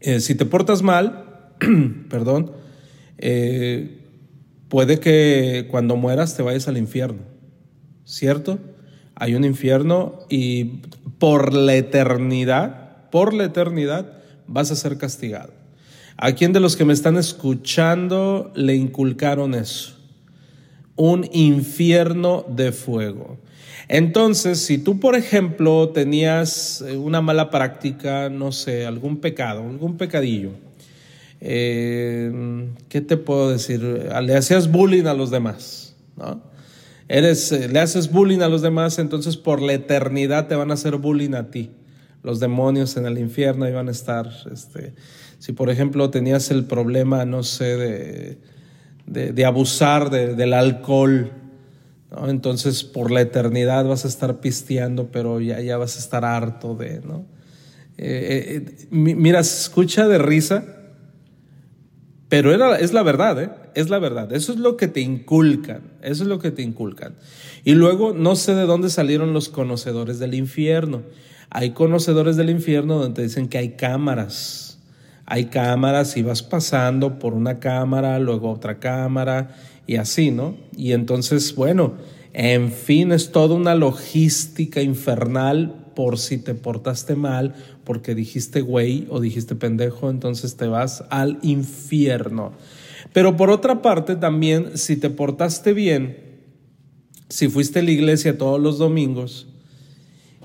eh, 0.00 0.20
si 0.20 0.34
te 0.34 0.46
portas 0.46 0.82
mal, 0.82 1.25
perdón, 2.08 2.52
eh, 3.18 3.98
puede 4.68 5.00
que 5.00 5.66
cuando 5.70 5.96
mueras 5.96 6.36
te 6.36 6.42
vayas 6.42 6.68
al 6.68 6.76
infierno, 6.76 7.22
¿cierto? 8.04 8.58
Hay 9.14 9.34
un 9.34 9.44
infierno 9.44 10.20
y 10.28 10.82
por 11.18 11.54
la 11.54 11.74
eternidad, 11.74 13.08
por 13.10 13.32
la 13.32 13.44
eternidad 13.44 14.12
vas 14.46 14.70
a 14.70 14.76
ser 14.76 14.98
castigado. 14.98 15.52
¿A 16.18 16.32
quién 16.32 16.52
de 16.52 16.60
los 16.60 16.76
que 16.76 16.84
me 16.84 16.92
están 16.92 17.16
escuchando 17.16 18.52
le 18.54 18.74
inculcaron 18.74 19.54
eso? 19.54 19.96
Un 20.96 21.28
infierno 21.32 22.44
de 22.48 22.72
fuego. 22.72 23.38
Entonces, 23.88 24.60
si 24.60 24.78
tú, 24.78 24.98
por 24.98 25.14
ejemplo, 25.14 25.90
tenías 25.90 26.80
eh, 26.80 26.96
una 26.96 27.20
mala 27.20 27.50
práctica, 27.50 28.30
no 28.30 28.50
sé, 28.50 28.86
algún 28.86 29.18
pecado, 29.18 29.62
algún 29.62 29.96
pecadillo, 29.96 30.52
eh, 31.40 32.70
¿qué 32.88 33.00
te 33.00 33.16
puedo 33.16 33.50
decir? 33.50 33.82
Le 33.82 34.36
hacías 34.36 34.70
bullying 34.70 35.06
a 35.06 35.14
los 35.14 35.30
demás, 35.30 35.94
¿no? 36.16 36.40
Eres, 37.08 37.52
eh, 37.52 37.68
le 37.68 37.78
haces 37.78 38.10
bullying 38.10 38.40
a 38.40 38.48
los 38.48 38.62
demás, 38.62 38.98
entonces 38.98 39.36
por 39.36 39.62
la 39.62 39.74
eternidad 39.74 40.48
te 40.48 40.56
van 40.56 40.70
a 40.70 40.74
hacer 40.74 40.96
bullying 40.96 41.34
a 41.34 41.50
ti. 41.50 41.70
Los 42.22 42.40
demonios 42.40 42.96
en 42.96 43.06
el 43.06 43.18
infierno 43.18 43.68
iban 43.68 43.88
a 43.88 43.92
estar, 43.92 44.28
este, 44.52 44.94
si 45.38 45.52
por 45.52 45.70
ejemplo 45.70 46.10
tenías 46.10 46.50
el 46.50 46.64
problema, 46.64 47.24
no 47.24 47.44
sé, 47.44 47.76
de, 47.76 48.38
de, 49.06 49.44
abusar 49.44 50.10
del 50.10 50.52
alcohol, 50.52 51.30
entonces 52.26 52.82
por 52.82 53.12
la 53.12 53.20
eternidad 53.20 53.84
vas 53.84 54.04
a 54.04 54.08
estar 54.08 54.40
pisteando, 54.40 55.12
pero 55.12 55.40
ya, 55.40 55.60
ya 55.60 55.76
vas 55.76 55.94
a 55.96 56.00
estar 56.00 56.24
harto 56.24 56.74
de, 56.74 57.00
¿no? 57.02 57.24
Eh, 57.98 58.88
mira, 58.90 59.40
escucha 59.40 60.08
de 60.08 60.18
risa, 60.18 60.75
pero 62.28 62.52
era, 62.52 62.76
es 62.78 62.92
la 62.92 63.02
verdad, 63.02 63.40
¿eh? 63.40 63.50
es 63.74 63.88
la 63.88 63.98
verdad. 63.98 64.32
Eso 64.32 64.52
es 64.52 64.58
lo 64.58 64.76
que 64.76 64.88
te 64.88 65.00
inculcan, 65.00 65.82
eso 66.02 66.24
es 66.24 66.28
lo 66.28 66.38
que 66.38 66.50
te 66.50 66.62
inculcan. 66.62 67.14
Y 67.64 67.74
luego 67.74 68.12
no 68.12 68.34
sé 68.34 68.54
de 68.54 68.66
dónde 68.66 68.90
salieron 68.90 69.32
los 69.32 69.48
conocedores 69.48 70.18
del 70.18 70.34
infierno. 70.34 71.02
Hay 71.50 71.70
conocedores 71.70 72.36
del 72.36 72.50
infierno 72.50 72.98
donde 72.98 73.22
dicen 73.22 73.48
que 73.48 73.58
hay 73.58 73.70
cámaras. 73.70 74.78
Hay 75.24 75.46
cámaras 75.46 76.16
y 76.16 76.22
vas 76.22 76.42
pasando 76.42 77.18
por 77.18 77.34
una 77.34 77.58
cámara, 77.58 78.18
luego 78.18 78.50
otra 78.50 78.78
cámara 78.78 79.56
y 79.86 79.96
así, 79.96 80.30
¿no? 80.30 80.56
Y 80.76 80.92
entonces, 80.92 81.54
bueno, 81.54 81.94
en 82.32 82.72
fin, 82.72 83.12
es 83.12 83.32
toda 83.32 83.54
una 83.54 83.74
logística 83.74 84.82
infernal 84.82 85.85
por 85.96 86.18
si 86.18 86.36
te 86.36 86.54
portaste 86.54 87.16
mal, 87.16 87.54
porque 87.82 88.14
dijiste 88.14 88.60
güey 88.60 89.06
o 89.10 89.18
dijiste 89.18 89.56
pendejo, 89.56 90.10
entonces 90.10 90.56
te 90.56 90.68
vas 90.68 91.02
al 91.08 91.38
infierno. 91.42 92.52
Pero 93.14 93.36
por 93.36 93.50
otra 93.50 93.80
parte 93.80 94.14
también, 94.14 94.76
si 94.76 94.98
te 94.98 95.08
portaste 95.08 95.72
bien, 95.72 96.18
si 97.30 97.48
fuiste 97.48 97.78
a 97.78 97.82
la 97.82 97.90
iglesia 97.90 98.36
todos 98.36 98.60
los 98.60 98.78
domingos 98.78 99.48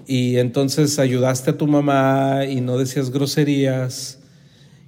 y 0.08 0.38
entonces 0.38 0.98
ayudaste 1.00 1.52
a 1.52 1.58
tu 1.58 1.68
mamá 1.68 2.46
y 2.50 2.62
no 2.62 2.78
decías 2.78 3.12
groserías 3.12 4.20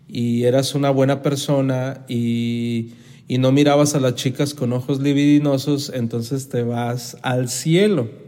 y 0.07 0.43
eras 0.43 0.75
una 0.75 0.91
buena 0.91 1.21
persona 1.21 2.05
y, 2.07 2.93
y 3.27 3.37
no 3.37 3.51
mirabas 3.51 3.95
a 3.95 3.99
las 3.99 4.15
chicas 4.15 4.53
con 4.53 4.71
ojos 4.71 5.01
libidinosos, 5.01 5.91
entonces 5.93 6.47
te 6.47 6.63
vas 6.63 7.17
al 7.21 7.49
cielo. 7.49 8.23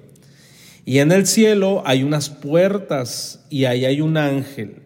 Y 0.86 1.00
en 1.00 1.12
el 1.12 1.26
cielo 1.26 1.82
hay 1.86 2.04
unas 2.04 2.30
puertas 2.30 3.44
y 3.50 3.66
ahí 3.66 3.86
hay 3.86 4.02
un 4.02 4.18
ángel. 4.18 4.84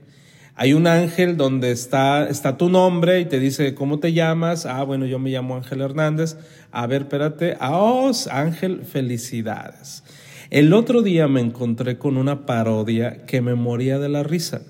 Hay 0.56 0.74
un 0.74 0.88
ángel 0.88 1.36
donde 1.36 1.72
está, 1.72 2.28
está 2.30 2.58
tu 2.58 2.70
nombre 2.70 3.20
y 3.20 3.26
te 3.26 3.40
dice, 3.40 3.76
¿cómo 3.76 4.00
te 4.00 4.14
llamas? 4.14 4.66
Ah, 4.66 4.84
bueno, 4.84 5.06
yo 5.06 5.20
me 5.20 5.30
llamo 5.30 5.56
Ángel 5.56 5.82
Hernández. 5.82 6.38
A 6.72 6.88
ver, 6.88 7.04
espérate. 7.04 7.58
Ah, 7.60 7.78
oh, 7.78 8.12
Ángel, 8.32 8.84
felicidades. 8.84 10.04
El 10.50 10.74
otro 10.74 11.02
día 11.02 11.28
me 11.28 11.42
encontré 11.42 11.98
con 11.98 12.18
una 12.18 12.46
parodia 12.46 13.26
que 13.26 13.42
me 13.42 13.56
moría 13.56 14.00
de 14.00 14.10
la 14.10 14.24
risa. 14.24 14.62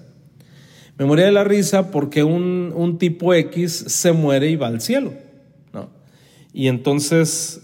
Me 0.98 1.05
moría 1.05 1.25
de 1.25 1.31
la 1.31 1.43
risa 1.43 1.91
porque 1.91 2.24
un, 2.24 2.74
un 2.75 2.98
tipo 2.98 3.33
X 3.33 3.86
se 3.88 4.12
muere 4.12 4.50
y 4.50 4.55
va 4.55 4.67
al 4.67 4.81
cielo. 4.81 5.13
¿no? 5.74 5.89
Y 6.53 6.67
entonces 6.67 7.62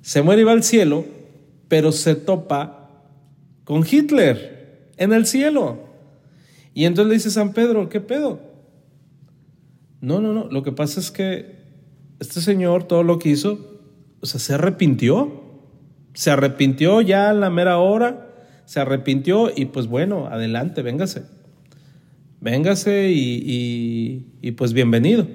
se 0.00 0.22
muere 0.22 0.42
y 0.42 0.44
va 0.44 0.52
al 0.52 0.64
cielo 0.64 1.15
pero 1.68 1.92
se 1.92 2.14
topa 2.14 2.90
con 3.64 3.84
Hitler 3.88 4.90
en 4.96 5.12
el 5.12 5.26
cielo. 5.26 5.78
Y 6.74 6.84
entonces 6.84 7.08
le 7.08 7.14
dice 7.14 7.30
San 7.30 7.52
Pedro, 7.52 7.88
¿qué 7.88 8.00
pedo? 8.00 8.40
No, 10.00 10.20
no, 10.20 10.32
no, 10.32 10.48
lo 10.50 10.62
que 10.62 10.72
pasa 10.72 11.00
es 11.00 11.10
que 11.10 11.56
este 12.20 12.40
señor 12.40 12.84
todo 12.84 13.02
lo 13.02 13.18
que 13.18 13.30
hizo, 13.30 13.80
o 14.20 14.26
sea, 14.26 14.40
se 14.40 14.54
arrepintió. 14.54 15.44
Se 16.14 16.30
arrepintió 16.30 17.02
ya 17.02 17.30
a 17.30 17.34
la 17.34 17.50
mera 17.50 17.78
hora, 17.78 18.34
se 18.64 18.80
arrepintió 18.80 19.50
y 19.54 19.66
pues 19.66 19.86
bueno, 19.86 20.28
adelante, 20.28 20.82
véngase. 20.82 21.24
Véngase 22.40 23.10
y, 23.10 24.26
y 24.40 24.50
pues 24.52 24.72
bienvenido. 24.72 25.26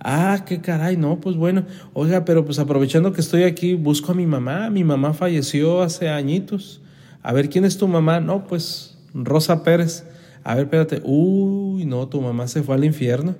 Ah, 0.00 0.44
qué 0.46 0.60
caray, 0.60 0.96
no, 0.96 1.20
pues 1.20 1.36
bueno, 1.36 1.64
oiga, 1.92 2.24
pero 2.24 2.44
pues 2.44 2.58
aprovechando 2.58 3.12
que 3.12 3.20
estoy 3.20 3.44
aquí, 3.44 3.74
busco 3.74 4.12
a 4.12 4.14
mi 4.14 4.26
mamá. 4.26 4.70
Mi 4.70 4.84
mamá 4.84 5.14
falleció 5.14 5.82
hace 5.82 6.08
añitos. 6.08 6.82
A 7.22 7.32
ver, 7.32 7.48
¿quién 7.48 7.64
es 7.64 7.78
tu 7.78 7.88
mamá? 7.88 8.20
No, 8.20 8.46
pues 8.46 8.98
Rosa 9.14 9.62
Pérez. 9.62 10.04
A 10.42 10.54
ver, 10.54 10.64
espérate. 10.64 11.00
Uy, 11.04 11.86
no, 11.86 12.06
tu 12.08 12.20
mamá 12.20 12.48
se 12.48 12.62
fue 12.62 12.74
al 12.74 12.84
infierno. 12.84 13.34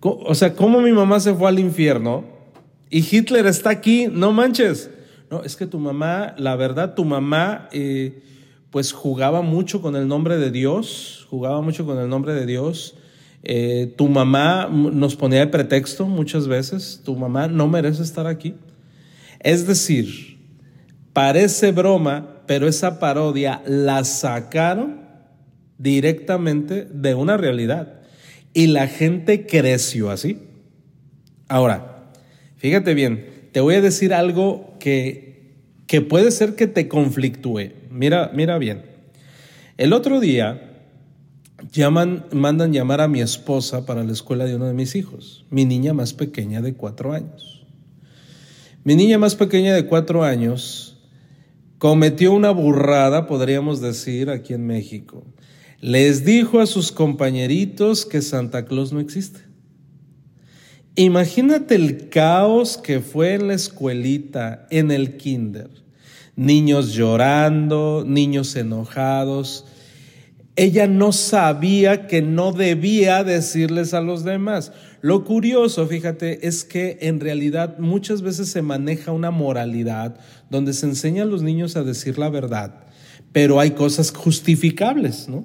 O 0.00 0.34
sea, 0.34 0.54
¿cómo 0.54 0.80
mi 0.80 0.92
mamá 0.92 1.20
se 1.20 1.32
fue 1.32 1.48
al 1.48 1.58
infierno? 1.58 2.24
Y 2.90 2.98
Hitler 2.98 3.46
está 3.46 3.70
aquí, 3.70 4.08
no 4.12 4.32
manches. 4.32 4.90
No, 5.30 5.42
es 5.42 5.56
que 5.56 5.66
tu 5.66 5.78
mamá, 5.78 6.34
la 6.36 6.56
verdad, 6.56 6.94
tu 6.94 7.04
mamá, 7.04 7.68
eh, 7.72 8.22
pues 8.70 8.92
jugaba 8.92 9.40
mucho 9.40 9.80
con 9.80 9.96
el 9.96 10.08
nombre 10.08 10.36
de 10.36 10.50
Dios, 10.50 11.26
jugaba 11.30 11.62
mucho 11.62 11.86
con 11.86 11.98
el 11.98 12.08
nombre 12.08 12.34
de 12.34 12.44
Dios 12.44 12.96
eh, 13.42 13.92
tu 13.96 14.08
mamá 14.08 14.68
nos 14.70 15.16
ponía 15.16 15.40
de 15.40 15.46
pretexto 15.46 16.06
muchas 16.06 16.48
veces, 16.48 17.00
tu 17.04 17.16
mamá 17.16 17.48
no 17.48 17.68
merece 17.68 18.02
estar 18.02 18.26
aquí. 18.26 18.54
Es 19.40 19.66
decir, 19.66 20.38
parece 21.12 21.72
broma, 21.72 22.42
pero 22.46 22.68
esa 22.68 22.98
parodia 22.98 23.62
la 23.66 24.04
sacaron 24.04 25.02
directamente 25.78 26.84
de 26.84 27.14
una 27.14 27.36
realidad 27.36 28.00
y 28.54 28.68
la 28.68 28.86
gente 28.86 29.46
creció 29.46 30.10
así. 30.10 30.38
Ahora, 31.48 31.92
Fíjate 32.62 32.94
bien, 32.94 33.48
te 33.50 33.58
voy 33.58 33.74
a 33.74 33.80
decir 33.80 34.14
algo 34.14 34.76
que, 34.78 35.56
que 35.88 36.00
puede 36.00 36.30
ser 36.30 36.54
que 36.54 36.68
te 36.68 36.86
conflictúe. 36.86 37.72
Mira, 37.90 38.30
mira 38.32 38.56
bien. 38.56 38.82
El 39.78 39.92
otro 39.92 40.20
día 40.20 40.71
llaman, 41.70 42.26
mandan 42.32 42.72
llamar 42.72 43.00
a 43.00 43.08
mi 43.08 43.20
esposa 43.20 43.86
para 43.86 44.02
la 44.04 44.12
escuela 44.12 44.44
de 44.44 44.56
uno 44.56 44.66
de 44.66 44.74
mis 44.74 44.94
hijos, 44.96 45.44
mi 45.50 45.64
niña 45.64 45.94
más 45.94 46.14
pequeña 46.14 46.60
de 46.60 46.74
cuatro 46.74 47.12
años. 47.12 47.64
Mi 48.84 48.96
niña 48.96 49.18
más 49.18 49.36
pequeña 49.36 49.74
de 49.74 49.86
cuatro 49.86 50.24
años 50.24 50.98
cometió 51.78 52.32
una 52.32 52.50
burrada, 52.50 53.26
podríamos 53.26 53.80
decir, 53.80 54.30
aquí 54.30 54.54
en 54.54 54.66
México. 54.66 55.24
Les 55.80 56.24
dijo 56.24 56.60
a 56.60 56.66
sus 56.66 56.92
compañeritos 56.92 58.06
que 58.06 58.22
Santa 58.22 58.64
Claus 58.64 58.92
no 58.92 59.00
existe. 59.00 59.40
Imagínate 60.94 61.74
el 61.74 62.08
caos 62.08 62.76
que 62.76 63.00
fue 63.00 63.34
en 63.34 63.48
la 63.48 63.54
escuelita, 63.54 64.66
en 64.70 64.90
el 64.90 65.16
kinder. 65.16 65.70
Niños 66.36 66.92
llorando, 66.92 68.04
niños 68.06 68.54
enojados, 68.56 69.64
ella 70.56 70.86
no 70.86 71.12
sabía 71.12 72.06
que 72.06 72.20
no 72.20 72.52
debía 72.52 73.24
decirles 73.24 73.94
a 73.94 74.00
los 74.00 74.22
demás. 74.24 74.72
Lo 75.00 75.24
curioso, 75.24 75.86
fíjate, 75.86 76.46
es 76.46 76.64
que 76.64 76.98
en 77.00 77.20
realidad 77.20 77.78
muchas 77.78 78.22
veces 78.22 78.48
se 78.48 78.62
maneja 78.62 79.12
una 79.12 79.30
moralidad 79.30 80.16
donde 80.50 80.74
se 80.74 80.86
enseña 80.86 81.22
a 81.22 81.26
los 81.26 81.42
niños 81.42 81.76
a 81.76 81.82
decir 81.82 82.18
la 82.18 82.28
verdad, 82.28 82.84
pero 83.32 83.60
hay 83.60 83.70
cosas 83.72 84.12
justificables, 84.12 85.28
¿no? 85.28 85.44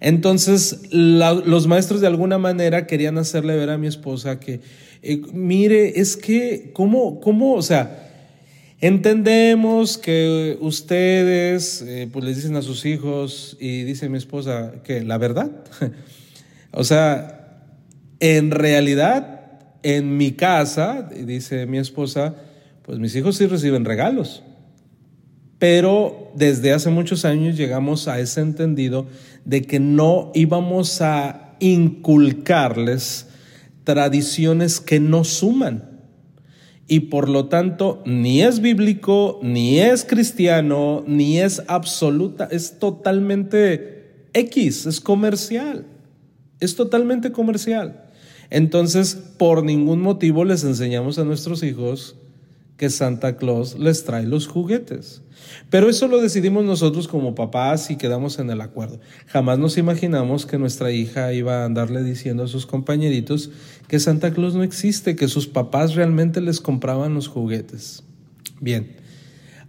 Entonces, 0.00 0.80
los 0.90 1.66
maestros 1.66 2.00
de 2.00 2.06
alguna 2.06 2.38
manera 2.38 2.86
querían 2.86 3.18
hacerle 3.18 3.54
ver 3.56 3.68
a 3.68 3.76
mi 3.76 3.86
esposa 3.86 4.40
que, 4.40 4.62
eh, 5.02 5.20
mire, 5.34 6.00
es 6.00 6.16
que, 6.16 6.70
¿cómo, 6.72 7.20
cómo, 7.20 7.52
o 7.52 7.62
sea, 7.62 8.09
Entendemos 8.82 9.98
que 9.98 10.56
ustedes 10.58 11.82
eh, 11.82 12.08
pues 12.10 12.24
les 12.24 12.36
dicen 12.36 12.56
a 12.56 12.62
sus 12.62 12.86
hijos 12.86 13.58
y 13.60 13.82
dice 13.82 14.08
mi 14.08 14.16
esposa 14.16 14.72
que 14.84 15.02
la 15.02 15.18
verdad. 15.18 15.50
o 16.72 16.82
sea, 16.82 17.66
en 18.20 18.50
realidad, 18.50 19.58
en 19.82 20.16
mi 20.16 20.32
casa, 20.32 21.02
dice 21.02 21.66
mi 21.66 21.76
esposa, 21.76 22.36
pues 22.82 22.98
mis 22.98 23.14
hijos 23.16 23.36
sí 23.36 23.46
reciben 23.46 23.84
regalos. 23.84 24.44
Pero 25.58 26.32
desde 26.34 26.72
hace 26.72 26.88
muchos 26.88 27.26
años 27.26 27.58
llegamos 27.58 28.08
a 28.08 28.18
ese 28.18 28.40
entendido 28.40 29.06
de 29.44 29.60
que 29.60 29.78
no 29.78 30.32
íbamos 30.34 31.02
a 31.02 31.54
inculcarles 31.60 33.26
tradiciones 33.84 34.80
que 34.80 35.00
no 35.00 35.24
suman 35.24 35.89
y 36.90 36.98
por 36.98 37.28
lo 37.28 37.46
tanto 37.46 38.02
ni 38.04 38.42
es 38.42 38.58
bíblico, 38.60 39.38
ni 39.44 39.78
es 39.78 40.04
cristiano, 40.04 41.04
ni 41.06 41.38
es 41.38 41.62
absoluta, 41.68 42.48
es 42.50 42.80
totalmente 42.80 44.26
X, 44.32 44.86
es 44.86 45.00
comercial, 45.00 45.86
es 46.58 46.74
totalmente 46.74 47.30
comercial. 47.30 48.10
Entonces, 48.50 49.14
por 49.14 49.62
ningún 49.62 50.00
motivo 50.00 50.44
les 50.44 50.64
enseñamos 50.64 51.20
a 51.20 51.24
nuestros 51.24 51.62
hijos 51.62 52.16
que 52.80 52.88
Santa 52.88 53.36
Claus 53.36 53.78
les 53.78 54.04
trae 54.04 54.24
los 54.24 54.46
juguetes. 54.46 55.20
Pero 55.68 55.90
eso 55.90 56.08
lo 56.08 56.18
decidimos 56.18 56.64
nosotros 56.64 57.08
como 57.08 57.34
papás 57.34 57.90
y 57.90 57.96
quedamos 57.96 58.38
en 58.38 58.48
el 58.48 58.62
acuerdo. 58.62 59.00
Jamás 59.26 59.58
nos 59.58 59.76
imaginamos 59.76 60.46
que 60.46 60.56
nuestra 60.56 60.90
hija 60.90 61.30
iba 61.34 61.60
a 61.60 61.66
andarle 61.66 62.02
diciendo 62.02 62.42
a 62.42 62.48
sus 62.48 62.64
compañeritos 62.64 63.50
que 63.86 64.00
Santa 64.00 64.32
Claus 64.32 64.54
no 64.54 64.62
existe, 64.62 65.14
que 65.14 65.28
sus 65.28 65.46
papás 65.46 65.94
realmente 65.94 66.40
les 66.40 66.62
compraban 66.62 67.12
los 67.12 67.28
juguetes. 67.28 68.02
Bien, 68.62 68.96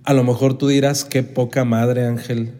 a 0.05 0.13
lo 0.13 0.23
mejor 0.23 0.57
tú 0.57 0.69
dirás, 0.69 1.03
qué 1.03 1.21
poca 1.21 1.65
madre 1.65 2.05
Ángel, 2.05 2.53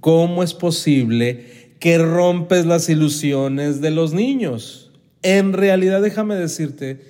¿cómo 0.00 0.42
es 0.42 0.52
posible 0.52 1.72
que 1.80 1.96
rompes 1.96 2.66
las 2.66 2.90
ilusiones 2.90 3.80
de 3.80 3.92
los 3.92 4.12
niños? 4.12 4.90
En 5.22 5.54
realidad 5.54 6.02
déjame 6.02 6.34
decirte 6.34 7.00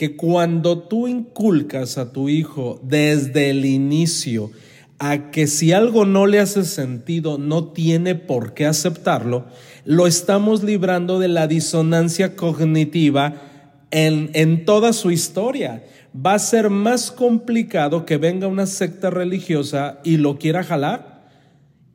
que 0.00 0.16
cuando 0.16 0.78
tú 0.78 1.08
inculcas 1.08 1.98
a 1.98 2.10
tu 2.10 2.30
hijo 2.30 2.80
desde 2.82 3.50
el 3.50 3.66
inicio, 3.66 4.50
a 4.98 5.30
que 5.30 5.46
si 5.46 5.72
algo 5.72 6.06
no 6.06 6.26
le 6.26 6.40
hace 6.40 6.64
sentido, 6.64 7.36
no 7.36 7.64
tiene 7.64 8.14
por 8.14 8.54
qué 8.54 8.64
aceptarlo, 8.64 9.44
lo 9.84 10.06
estamos 10.06 10.62
librando 10.62 11.18
de 11.18 11.28
la 11.28 11.46
disonancia 11.46 12.34
cognitiva 12.34 13.42
en, 13.90 14.30
en 14.32 14.64
toda 14.64 14.94
su 14.94 15.10
historia. 15.10 15.84
Va 16.16 16.32
a 16.32 16.38
ser 16.38 16.70
más 16.70 17.10
complicado 17.10 18.06
que 18.06 18.16
venga 18.16 18.46
una 18.46 18.64
secta 18.64 19.10
religiosa 19.10 20.00
y 20.02 20.16
lo 20.16 20.38
quiera 20.38 20.64
jalar 20.64 21.28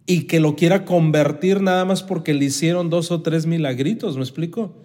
y 0.05 0.27
que 0.27 0.39
lo 0.39 0.55
quiera 0.55 0.85
convertir 0.85 1.59
nada 1.59 1.85
más 1.85 2.03
porque 2.03 2.35
le 2.35 2.45
hicieron 2.45 2.91
dos 2.91 3.09
o 3.09 3.23
tres 3.23 3.47
milagritos, 3.47 4.15
¿me 4.15 4.21
explico? 4.21 4.75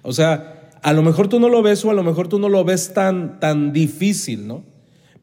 O 0.00 0.14
sea, 0.14 0.59
a 0.82 0.92
lo 0.92 1.02
mejor 1.02 1.28
tú 1.28 1.40
no 1.40 1.48
lo 1.48 1.62
ves 1.62 1.84
o 1.84 1.90
a 1.90 1.94
lo 1.94 2.02
mejor 2.02 2.28
tú 2.28 2.38
no 2.38 2.48
lo 2.48 2.64
ves 2.64 2.94
tan, 2.94 3.40
tan 3.40 3.72
difícil, 3.72 4.46
¿no? 4.46 4.64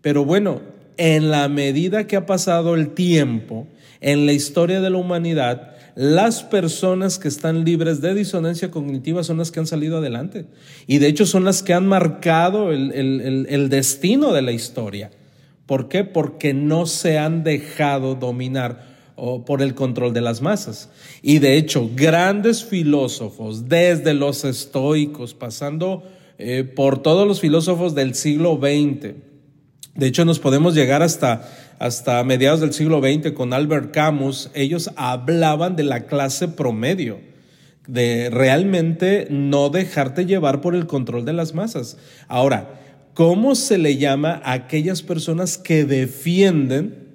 Pero 0.01 0.25
bueno, 0.25 0.61
en 0.97 1.29
la 1.31 1.47
medida 1.47 2.07
que 2.07 2.15
ha 2.15 2.25
pasado 2.25 2.75
el 2.75 2.89
tiempo 2.89 3.67
en 4.01 4.25
la 4.25 4.33
historia 4.33 4.81
de 4.81 4.89
la 4.89 4.97
humanidad, 4.97 5.75
las 5.95 6.43
personas 6.43 7.17
que 7.17 7.27
están 7.27 7.65
libres 7.65 8.01
de 8.01 8.13
disonancia 8.13 8.69
cognitiva 8.69 9.23
son 9.23 9.37
las 9.37 9.51
que 9.51 9.59
han 9.59 9.65
salido 9.65 9.97
adelante. 9.97 10.45
Y 10.85 10.99
de 10.99 11.07
hecho 11.07 11.25
son 11.25 11.43
las 11.43 11.63
que 11.63 11.73
han 11.73 11.87
marcado 11.87 12.71
el, 12.71 13.67
destino 13.69 14.31
de 14.31 14.43
la 14.43 14.51
historia. 14.51 15.09
¿Por 15.65 15.89
qué? 15.89 16.03
Porque 16.03 16.53
no 16.53 16.85
se 16.85 17.17
han 17.17 17.43
dejado 17.43 18.13
dominar 18.13 18.96
por 19.45 19.61
el 19.61 19.73
control 19.75 20.13
de 20.13 20.21
las 20.21 20.41
masas. 20.41 20.89
Y 21.21 21.39
de 21.39 21.57
hecho, 21.57 21.89
grandes 21.95 22.63
filósofos, 22.63 23.67
desde 23.67 24.13
los 24.13 24.45
estoicos, 24.45 25.33
pasando 25.33 26.03
eh, 26.37 26.63
por 26.63 27.01
todos 27.01 27.27
los 27.27 27.41
filósofos 27.41 27.95
del 27.95 28.13
siglo 28.13 28.59
XX, 28.61 29.15
de 29.97 30.05
hecho, 30.05 30.25
nos 30.25 30.37
podemos 30.37 30.75
llegar 30.75 31.01
hasta, 31.01 31.49
hasta 31.79 32.23
mediados 32.23 32.59
del 32.59 32.71
siglo 32.71 33.01
XX 33.01 33.31
con 33.31 33.51
Albert 33.51 33.91
Camus. 33.91 34.51
Ellos 34.53 34.91
hablaban 34.95 35.75
de 35.75 35.81
la 35.81 36.05
clase 36.05 36.47
promedio, 36.47 37.19
de 37.87 38.29
realmente 38.29 39.25
no 39.31 39.69
dejarte 39.69 40.27
llevar 40.27 40.61
por 40.61 40.75
el 40.75 40.85
control 40.85 41.25
de 41.25 41.33
las 41.33 41.55
masas. 41.55 41.97
Ahora, 42.27 42.79
¿cómo 43.15 43.55
se 43.55 43.79
le 43.79 43.97
llama 43.97 44.39
a 44.43 44.53
aquellas 44.53 45.01
personas 45.01 45.57
que 45.57 45.83
defienden 45.83 47.06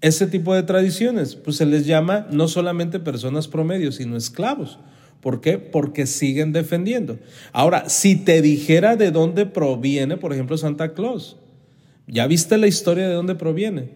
ese 0.00 0.26
tipo 0.26 0.54
de 0.54 0.62
tradiciones? 0.62 1.34
Pues 1.34 1.56
se 1.56 1.66
les 1.66 1.86
llama 1.86 2.26
no 2.30 2.48
solamente 2.48 3.00
personas 3.00 3.48
promedio, 3.48 3.92
sino 3.92 4.16
esclavos. 4.16 4.78
¿Por 5.20 5.40
qué? 5.40 5.58
Porque 5.58 6.06
siguen 6.06 6.52
defendiendo. 6.52 7.18
Ahora, 7.52 7.88
si 7.88 8.16
te 8.16 8.40
dijera 8.40 8.96
de 8.96 9.10
dónde 9.10 9.46
proviene, 9.46 10.16
por 10.16 10.32
ejemplo, 10.32 10.56
Santa 10.56 10.94
Claus, 10.94 11.36
ya 12.06 12.26
viste 12.26 12.56
la 12.56 12.68
historia 12.68 13.08
de 13.08 13.14
dónde 13.14 13.34
proviene. 13.34 13.90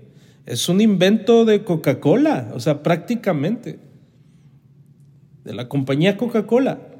Es 0.46 0.68
un 0.68 0.80
invento 0.80 1.44
de 1.44 1.62
Coca-Cola, 1.62 2.50
o 2.54 2.60
sea, 2.60 2.82
prácticamente, 2.82 3.78
de 5.44 5.54
la 5.54 5.68
compañía 5.68 6.16
Coca-Cola. 6.16 6.91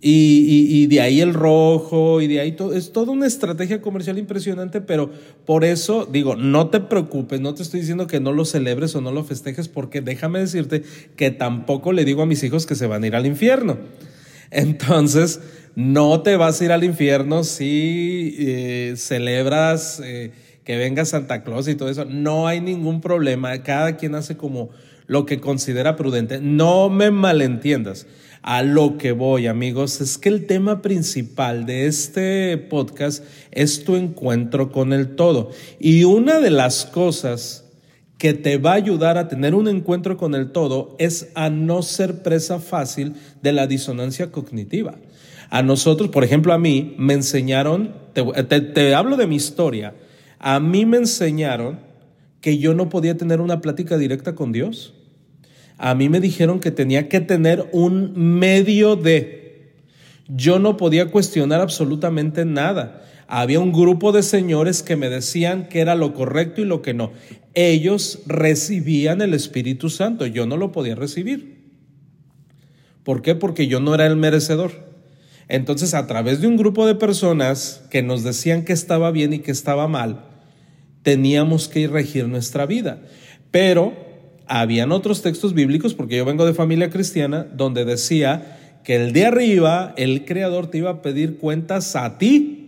Y, 0.00 0.86
de 0.86 1.00
ahí 1.00 1.20
el 1.20 1.34
rojo, 1.34 2.20
y 2.20 2.26
de 2.26 2.40
ahí 2.40 2.52
todo. 2.52 2.74
Es 2.74 2.92
toda 2.92 3.12
una 3.12 3.26
estrategia 3.26 3.80
comercial 3.80 4.18
impresionante, 4.18 4.80
pero 4.80 5.10
por 5.44 5.64
eso 5.64 6.06
digo, 6.10 6.36
no 6.36 6.68
te 6.68 6.80
preocupes, 6.80 7.40
no 7.40 7.54
te 7.54 7.62
estoy 7.62 7.80
diciendo 7.80 8.06
que 8.06 8.20
no 8.20 8.32
lo 8.32 8.44
celebres 8.44 8.94
o 8.94 9.00
no 9.00 9.10
lo 9.10 9.24
festejes, 9.24 9.68
porque 9.68 10.00
déjame 10.02 10.38
decirte 10.38 10.82
que 11.16 11.30
tampoco 11.30 11.92
le 11.92 12.04
digo 12.04 12.22
a 12.22 12.26
mis 12.26 12.42
hijos 12.42 12.66
que 12.66 12.74
se 12.74 12.86
van 12.86 13.04
a 13.04 13.06
ir 13.06 13.16
al 13.16 13.26
infierno. 13.26 13.78
Entonces, 14.50 15.40
no 15.74 16.22
te 16.22 16.36
vas 16.36 16.60
a 16.60 16.64
ir 16.66 16.72
al 16.72 16.84
infierno 16.84 17.42
si 17.42 18.36
eh, 18.38 18.94
celebras. 18.96 20.00
Eh, 20.04 20.32
que 20.66 20.76
venga 20.76 21.04
Santa 21.04 21.44
Claus 21.44 21.68
y 21.68 21.76
todo 21.76 21.88
eso, 21.88 22.04
no 22.04 22.48
hay 22.48 22.60
ningún 22.60 23.00
problema, 23.00 23.62
cada 23.62 23.96
quien 23.96 24.16
hace 24.16 24.36
como 24.36 24.70
lo 25.06 25.24
que 25.24 25.40
considera 25.40 25.94
prudente. 25.94 26.40
No 26.40 26.90
me 26.90 27.12
malentiendas. 27.12 28.08
A 28.46 28.62
lo 28.62 28.96
que 28.96 29.10
voy, 29.10 29.48
amigos, 29.48 30.00
es 30.00 30.18
que 30.18 30.28
el 30.28 30.46
tema 30.46 30.80
principal 30.80 31.66
de 31.66 31.88
este 31.88 32.56
podcast 32.56 33.24
es 33.50 33.82
tu 33.82 33.96
encuentro 33.96 34.70
con 34.70 34.92
el 34.92 35.16
todo. 35.16 35.50
Y 35.80 36.04
una 36.04 36.38
de 36.38 36.50
las 36.50 36.86
cosas 36.86 37.64
que 38.18 38.34
te 38.34 38.56
va 38.58 38.70
a 38.70 38.74
ayudar 38.74 39.18
a 39.18 39.26
tener 39.26 39.56
un 39.56 39.66
encuentro 39.66 40.16
con 40.16 40.36
el 40.36 40.52
todo 40.52 40.94
es 41.00 41.32
a 41.34 41.50
no 41.50 41.82
ser 41.82 42.22
presa 42.22 42.60
fácil 42.60 43.14
de 43.42 43.52
la 43.52 43.66
disonancia 43.66 44.30
cognitiva. 44.30 44.94
A 45.50 45.64
nosotros, 45.64 46.10
por 46.10 46.22
ejemplo, 46.22 46.52
a 46.52 46.58
mí 46.58 46.94
me 46.98 47.14
enseñaron, 47.14 47.96
te, 48.12 48.94
hablo 48.94 49.16
de 49.16 49.26
mi 49.26 49.34
historia, 49.34 49.94
a 50.38 50.60
mí 50.60 50.86
me 50.86 50.98
enseñaron 50.98 51.80
que 52.40 52.58
yo 52.58 52.74
no 52.74 52.90
podía 52.90 53.16
tener 53.16 53.40
una 53.40 53.60
plática 53.60 53.98
directa 53.98 54.36
con 54.36 54.52
Dios. 54.52 54.94
A 55.78 55.94
mí 55.94 56.08
me 56.08 56.20
dijeron 56.20 56.60
que 56.60 56.70
tenía 56.70 57.08
que 57.08 57.20
tener 57.20 57.68
un 57.72 58.12
medio 58.38 58.96
de... 58.96 59.74
Yo 60.28 60.58
no 60.58 60.76
podía 60.76 61.10
cuestionar 61.10 61.60
absolutamente 61.60 62.44
nada. 62.44 63.02
había 63.28 63.60
un 63.60 63.72
grupo 63.72 64.12
de 64.12 64.22
señores 64.22 64.82
que 64.82 64.96
me 64.96 65.08
decían 65.08 65.68
que 65.68 65.80
era 65.80 65.94
lo 65.94 66.14
correcto 66.14 66.60
y 66.60 66.64
lo 66.64 66.80
que 66.80 66.94
no. 66.94 67.12
Ellos 67.54 68.20
recibían 68.26 69.20
el 69.20 69.34
Espíritu 69.34 69.90
Santo, 69.90 70.26
yo 70.26 70.46
no 70.46 70.56
lo 70.56 70.72
podía 70.72 70.94
recibir. 70.94 71.56
¿Por 73.02 73.22
qué? 73.22 73.34
Porque 73.34 73.66
yo 73.66 73.80
no 73.80 73.94
era 73.94 74.06
el 74.06 74.16
merecedor. 74.16 74.72
Entonces, 75.48 75.94
a 75.94 76.06
través 76.06 76.40
de 76.40 76.48
un 76.48 76.56
grupo 76.56 76.86
de 76.86 76.96
personas 76.96 77.84
que 77.90 78.02
nos 78.02 78.24
decían 78.24 78.64
que 78.64 78.72
estaba 78.72 79.10
bien 79.12 79.32
y 79.32 79.38
que 79.38 79.52
estaba 79.52 79.86
mal, 79.86 80.24
teníamos 81.02 81.68
que 81.68 81.86
regir 81.86 82.26
nuestra 82.26 82.66
vida. 82.66 83.00
Pero 83.52 84.05
habían 84.48 84.92
otros 84.92 85.22
textos 85.22 85.54
bíblicos, 85.54 85.94
porque 85.94 86.16
yo 86.16 86.24
vengo 86.24 86.46
de 86.46 86.54
familia 86.54 86.90
cristiana, 86.90 87.46
donde 87.54 87.84
decía 87.84 88.58
que 88.84 88.96
el 88.96 89.12
de 89.12 89.26
arriba, 89.26 89.94
el 89.96 90.24
Creador 90.24 90.68
te 90.68 90.78
iba 90.78 90.90
a 90.90 91.02
pedir 91.02 91.38
cuentas 91.38 91.96
a 91.96 92.18
ti. 92.18 92.62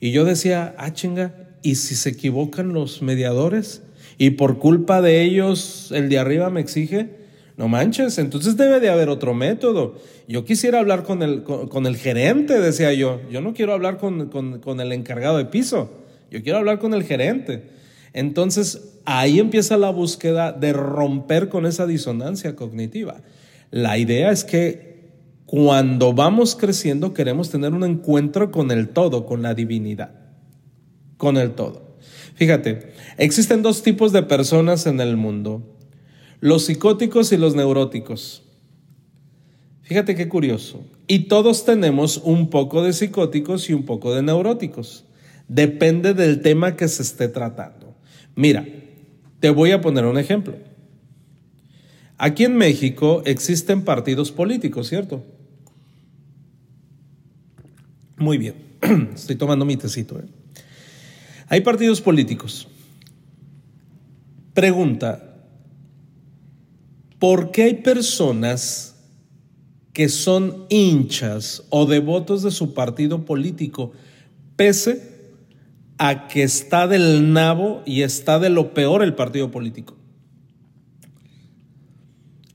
Y 0.00 0.10
yo 0.10 0.24
decía, 0.24 0.74
ah, 0.78 0.92
chinga, 0.92 1.34
¿y 1.62 1.74
si 1.74 1.94
se 1.94 2.10
equivocan 2.10 2.72
los 2.72 3.02
mediadores? 3.02 3.82
Y 4.18 4.30
por 4.30 4.58
culpa 4.58 5.02
de 5.02 5.22
ellos, 5.22 5.92
el 5.94 6.08
de 6.08 6.18
arriba 6.18 6.48
me 6.48 6.60
exige. 6.60 7.10
No 7.56 7.68
manches, 7.68 8.18
entonces 8.18 8.56
debe 8.56 8.80
de 8.80 8.90
haber 8.90 9.08
otro 9.08 9.34
método. 9.34 9.98
Yo 10.28 10.44
quisiera 10.44 10.78
hablar 10.78 11.04
con 11.04 11.22
el, 11.22 11.42
con, 11.42 11.86
el 11.86 11.96
gerente, 11.96 12.60
decía 12.60 12.92
yo. 12.92 13.20
Yo 13.30 13.40
no 13.40 13.54
quiero 13.54 13.72
hablar 13.72 13.98
con, 13.98 14.28
con 14.28 14.80
el 14.80 14.92
encargado 14.92 15.38
de 15.38 15.46
piso. 15.46 15.90
Yo 16.30 16.42
quiero 16.42 16.58
hablar 16.58 16.78
con 16.78 16.92
el 16.94 17.04
gerente. 17.04 17.76
Entonces 18.16 18.94
ahí 19.04 19.38
empieza 19.38 19.76
la 19.76 19.90
búsqueda 19.90 20.50
de 20.50 20.72
romper 20.72 21.50
con 21.50 21.66
esa 21.66 21.86
disonancia 21.86 22.56
cognitiva. 22.56 23.20
La 23.70 23.98
idea 23.98 24.30
es 24.30 24.42
que 24.42 25.12
cuando 25.44 26.14
vamos 26.14 26.56
creciendo 26.56 27.12
queremos 27.12 27.50
tener 27.50 27.74
un 27.74 27.84
encuentro 27.84 28.50
con 28.50 28.70
el 28.70 28.88
todo, 28.88 29.26
con 29.26 29.42
la 29.42 29.52
divinidad, 29.52 30.12
con 31.18 31.36
el 31.36 31.52
todo. 31.52 31.98
Fíjate, 32.36 32.94
existen 33.18 33.60
dos 33.60 33.82
tipos 33.82 34.12
de 34.12 34.22
personas 34.22 34.86
en 34.86 35.00
el 35.00 35.18
mundo 35.18 35.76
los 36.40 36.64
psicóticos 36.64 37.32
y 37.32 37.36
los 37.36 37.54
neuróticos. 37.54 38.44
Fíjate 39.82 40.14
qué 40.14 40.26
curioso. 40.26 40.86
Y 41.06 41.28
todos 41.28 41.66
tenemos 41.66 42.18
un 42.24 42.48
poco 42.48 42.82
de 42.82 42.94
psicóticos 42.94 43.68
y 43.68 43.74
un 43.74 43.84
poco 43.84 44.14
de 44.14 44.22
neuróticos. 44.22 45.04
Depende 45.48 46.14
del 46.14 46.40
tema 46.40 46.76
que 46.76 46.88
se 46.88 47.02
esté 47.02 47.28
tratando. 47.28 47.85
Mira, 48.36 48.64
te 49.40 49.50
voy 49.50 49.72
a 49.72 49.80
poner 49.80 50.04
un 50.04 50.18
ejemplo. 50.18 50.54
Aquí 52.16 52.44
en 52.44 52.56
México 52.56 53.22
existen 53.24 53.82
partidos 53.82 54.30
políticos, 54.30 54.88
¿cierto? 54.88 55.24
Muy 58.16 58.38
bien, 58.38 58.54
estoy 59.14 59.34
tomando 59.34 59.64
mi 59.64 59.76
tecito. 59.76 60.20
¿eh? 60.20 60.26
Hay 61.48 61.62
partidos 61.62 62.00
políticos. 62.00 62.68
Pregunta, 64.54 65.26
¿Por 67.18 67.50
qué 67.50 67.62
hay 67.64 67.74
personas 67.74 68.94
que 69.92 70.08
son 70.10 70.66
hinchas 70.68 71.64
o 71.70 71.86
devotos 71.86 72.42
de 72.42 72.50
su 72.50 72.74
partido 72.74 73.24
político, 73.24 73.92
pese 74.54 75.15
a 75.98 76.28
que 76.28 76.42
está 76.42 76.86
del 76.86 77.32
nabo 77.32 77.82
y 77.86 78.02
está 78.02 78.38
de 78.38 78.50
lo 78.50 78.74
peor 78.74 79.02
el 79.02 79.14
partido 79.14 79.50
político? 79.50 79.96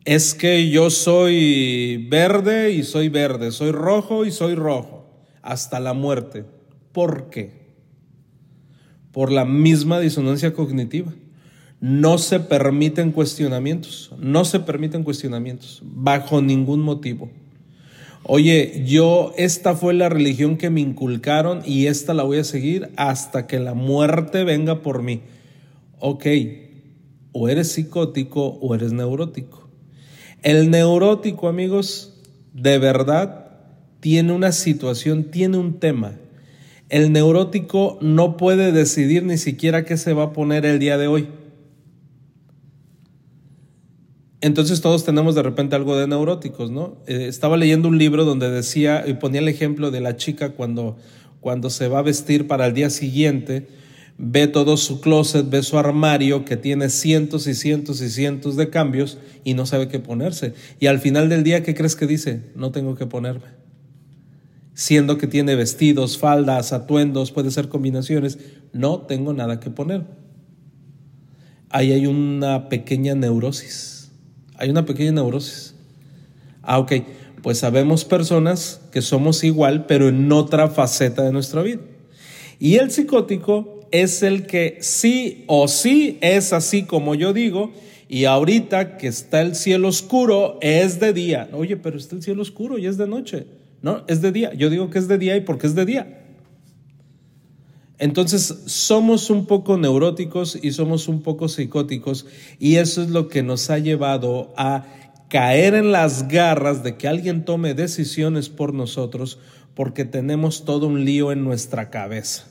Es 0.04 0.34
que 0.34 0.69
yo 0.69 0.89
soy 0.89 2.08
verde 2.10 2.71
y 2.71 2.84
soy 2.84 3.10
verde, 3.10 3.51
soy 3.51 3.71
rojo 3.71 4.25
y 4.25 4.32
soy 4.32 4.56
rojo, 4.56 5.06
hasta 5.41 5.80
la 5.80 5.93
muerte. 5.93 6.45
¿Por 6.91 7.30
qué? 7.30 7.62
Por 9.12 9.32
la 9.32 9.45
misma 9.45 9.99
disonancia 9.99 10.54
cognitiva 10.54 11.13
no 11.82 12.19
se 12.19 12.39
permiten 12.39 13.12
cuestionamientos, 13.12 14.12
no 14.19 14.45
se 14.45 14.60
permiten 14.60 15.04
cuestionamientos, 15.04 15.82
bajo 15.84 16.39
ningún 16.39 16.82
motivo. 16.82 17.32
Oye, 18.23 18.84
yo, 18.86 19.34
esta 19.36 19.75
fue 19.75 19.93
la 19.93 20.07
religión 20.07 20.57
que 20.57 20.69
me 20.69 20.79
inculcaron 20.79 21.62
y 21.65 21.88
esta 21.88 22.13
la 22.13 22.23
voy 22.23 22.38
a 22.38 22.43
seguir 22.43 22.91
hasta 22.95 23.47
que 23.47 23.60
la 23.60 23.73
muerte 23.73 24.43
venga 24.43 24.81
por 24.81 25.01
mí. 25.01 25.21
Ok, 25.99 26.27
o 27.31 27.49
eres 27.49 27.71
psicótico 27.71 28.45
o 28.45 28.75
eres 28.75 28.93
neurótico. 28.93 29.69
El 30.43 30.69
neurótico, 30.69 31.47
amigos, 31.47 32.13
de 32.53 32.77
verdad 32.77 33.51
tiene 33.99 34.34
una 34.34 34.51
situación, 34.51 35.25
tiene 35.25 35.57
un 35.57 35.79
tema. 35.79 36.13
El 36.89 37.12
neurótico 37.13 37.97
no 38.01 38.38
puede 38.38 38.71
decidir 38.71 39.23
ni 39.23 39.38
siquiera 39.38 39.86
qué 39.86 39.97
se 39.97 40.13
va 40.13 40.25
a 40.25 40.34
poner 40.34 40.65
el 40.65 40.77
día 40.77 40.97
de 40.97 41.07
hoy. 41.07 41.27
Entonces 44.41 44.82
todos 44.82 45.06
tenemos 45.06 45.36
de 45.36 45.43
repente 45.43 45.75
algo 45.75 45.95
de 45.95 46.08
neuróticos, 46.08 46.71
¿no? 46.71 46.97
Eh, 47.06 47.27
estaba 47.30 47.58
leyendo 47.58 47.88
un 47.88 47.99
libro 47.99 48.25
donde 48.25 48.49
decía 48.49 49.04
y 49.08 49.13
ponía 49.13 49.39
el 49.39 49.47
ejemplo 49.47 49.91
de 49.91 50.01
la 50.01 50.17
chica 50.17 50.49
cuando, 50.49 50.97
cuando 51.39 51.69
se 51.69 51.88
va 51.88 51.99
a 51.99 52.01
vestir 52.01 52.47
para 52.47 52.65
el 52.65 52.73
día 52.73 52.89
siguiente, 52.89 53.67
ve 54.17 54.47
todo 54.47 54.77
su 54.77 54.99
closet, 54.99 55.47
ve 55.47 55.62
su 55.62 55.77
armario 55.77 56.43
que 56.43 56.58
tiene 56.58 56.89
cientos 56.89 57.45
y 57.45 57.54
cientos 57.54 58.01
y 58.01 58.10
cientos 58.10 58.56
de 58.56 58.71
cambios 58.71 59.19
y 59.43 59.54
no 59.54 59.67
sabe 59.67 59.88
qué 59.88 59.99
ponerse. 59.99 60.56
Y 60.80 60.88
al 60.88 60.99
final 60.99 61.30
del 61.30 61.43
día, 61.43 61.62
¿qué 61.62 61.75
crees 61.75 61.95
que 61.95 62.08
dice? 62.08 62.41
No 62.56 62.71
tengo 62.71 62.95
que 62.95 63.06
ponerme. 63.06 63.62
Siendo 64.73 65.19
que 65.19 65.27
tiene 65.27 65.54
vestidos, 65.56 66.17
faldas, 66.17 66.73
atuendos, 66.73 67.32
puede 67.32 67.51
ser 67.51 67.69
combinaciones, 67.69 68.39
no 68.73 69.01
tengo 69.01 69.34
nada 69.34 69.60
que 69.60 69.69
poner. 69.69 70.04
Ahí 71.69 71.91
hay 71.91 72.08
una 72.08 72.69
pequeña 72.69 73.13
neurosis 73.13 74.00
hay 74.62 74.69
una 74.69 74.86
pequeña 74.86 75.12
neurosis. 75.12 75.74
Ah, 76.62 76.78
ok, 76.78 76.93
pues 77.41 77.58
sabemos 77.58 78.06
personas 78.06 78.80
que 78.91 79.02
somos 79.02 79.43
igual, 79.43 79.88
pero 79.88 80.08
en 80.08 80.32
otra 80.32 80.67
faceta 80.67 81.24
de 81.24 81.32
nuestra 81.32 81.63
vida. 81.63 81.80
Y 82.60 82.76
el 82.76 82.91
psicótico 82.91 83.80
es 83.89 84.21
el 84.21 84.45
que 84.45 84.78
sí 84.82 85.45
o 85.47 85.67
sí 85.67 86.19
es 86.21 86.54
así 86.54 86.84
como 86.84 87.15
yo 87.15 87.34
digo, 87.34 87.71
y 88.08 88.26
ahorita 88.26 88.97
que 88.97 89.08
está 89.08 89.41
el 89.41 89.56
cielo 89.56 89.88
oscuro, 89.88 90.60
es 90.62 91.00
de 91.00 91.12
día. 91.12 91.50
Oye, 91.54 91.76
pero 91.78 91.97
está 91.97 92.15
el 92.15 92.21
cielo 92.21 92.43
oscuro 92.43 92.78
y 92.78 92.86
es 92.86 92.97
de 92.97 93.08
noche. 93.08 93.47
No, 93.82 94.04
es 94.08 94.21
de 94.21 94.32
día. 94.32 94.54
Yo 94.54 94.69
digo 94.69 94.91
que 94.91 95.00
es 95.00 95.08
de 95.08 95.17
día 95.17 95.36
y 95.36 95.41
porque 95.41 95.65
es 95.65 95.74
de 95.74 95.86
día. 95.86 96.20
Entonces 98.01 98.63
somos 98.65 99.29
un 99.29 99.45
poco 99.45 99.77
neuróticos 99.77 100.57
y 100.59 100.71
somos 100.71 101.07
un 101.07 101.21
poco 101.21 101.47
psicóticos 101.47 102.25
y 102.57 102.77
eso 102.77 103.03
es 103.03 103.11
lo 103.11 103.27
que 103.27 103.43
nos 103.43 103.69
ha 103.69 103.77
llevado 103.77 104.51
a 104.57 104.87
caer 105.29 105.75
en 105.75 105.91
las 105.91 106.27
garras 106.27 106.81
de 106.81 106.97
que 106.97 107.07
alguien 107.07 107.45
tome 107.45 107.75
decisiones 107.75 108.49
por 108.49 108.73
nosotros 108.73 109.37
porque 109.75 110.03
tenemos 110.03 110.65
todo 110.65 110.87
un 110.87 111.05
lío 111.05 111.31
en 111.31 111.43
nuestra 111.43 111.91
cabeza. 111.91 112.45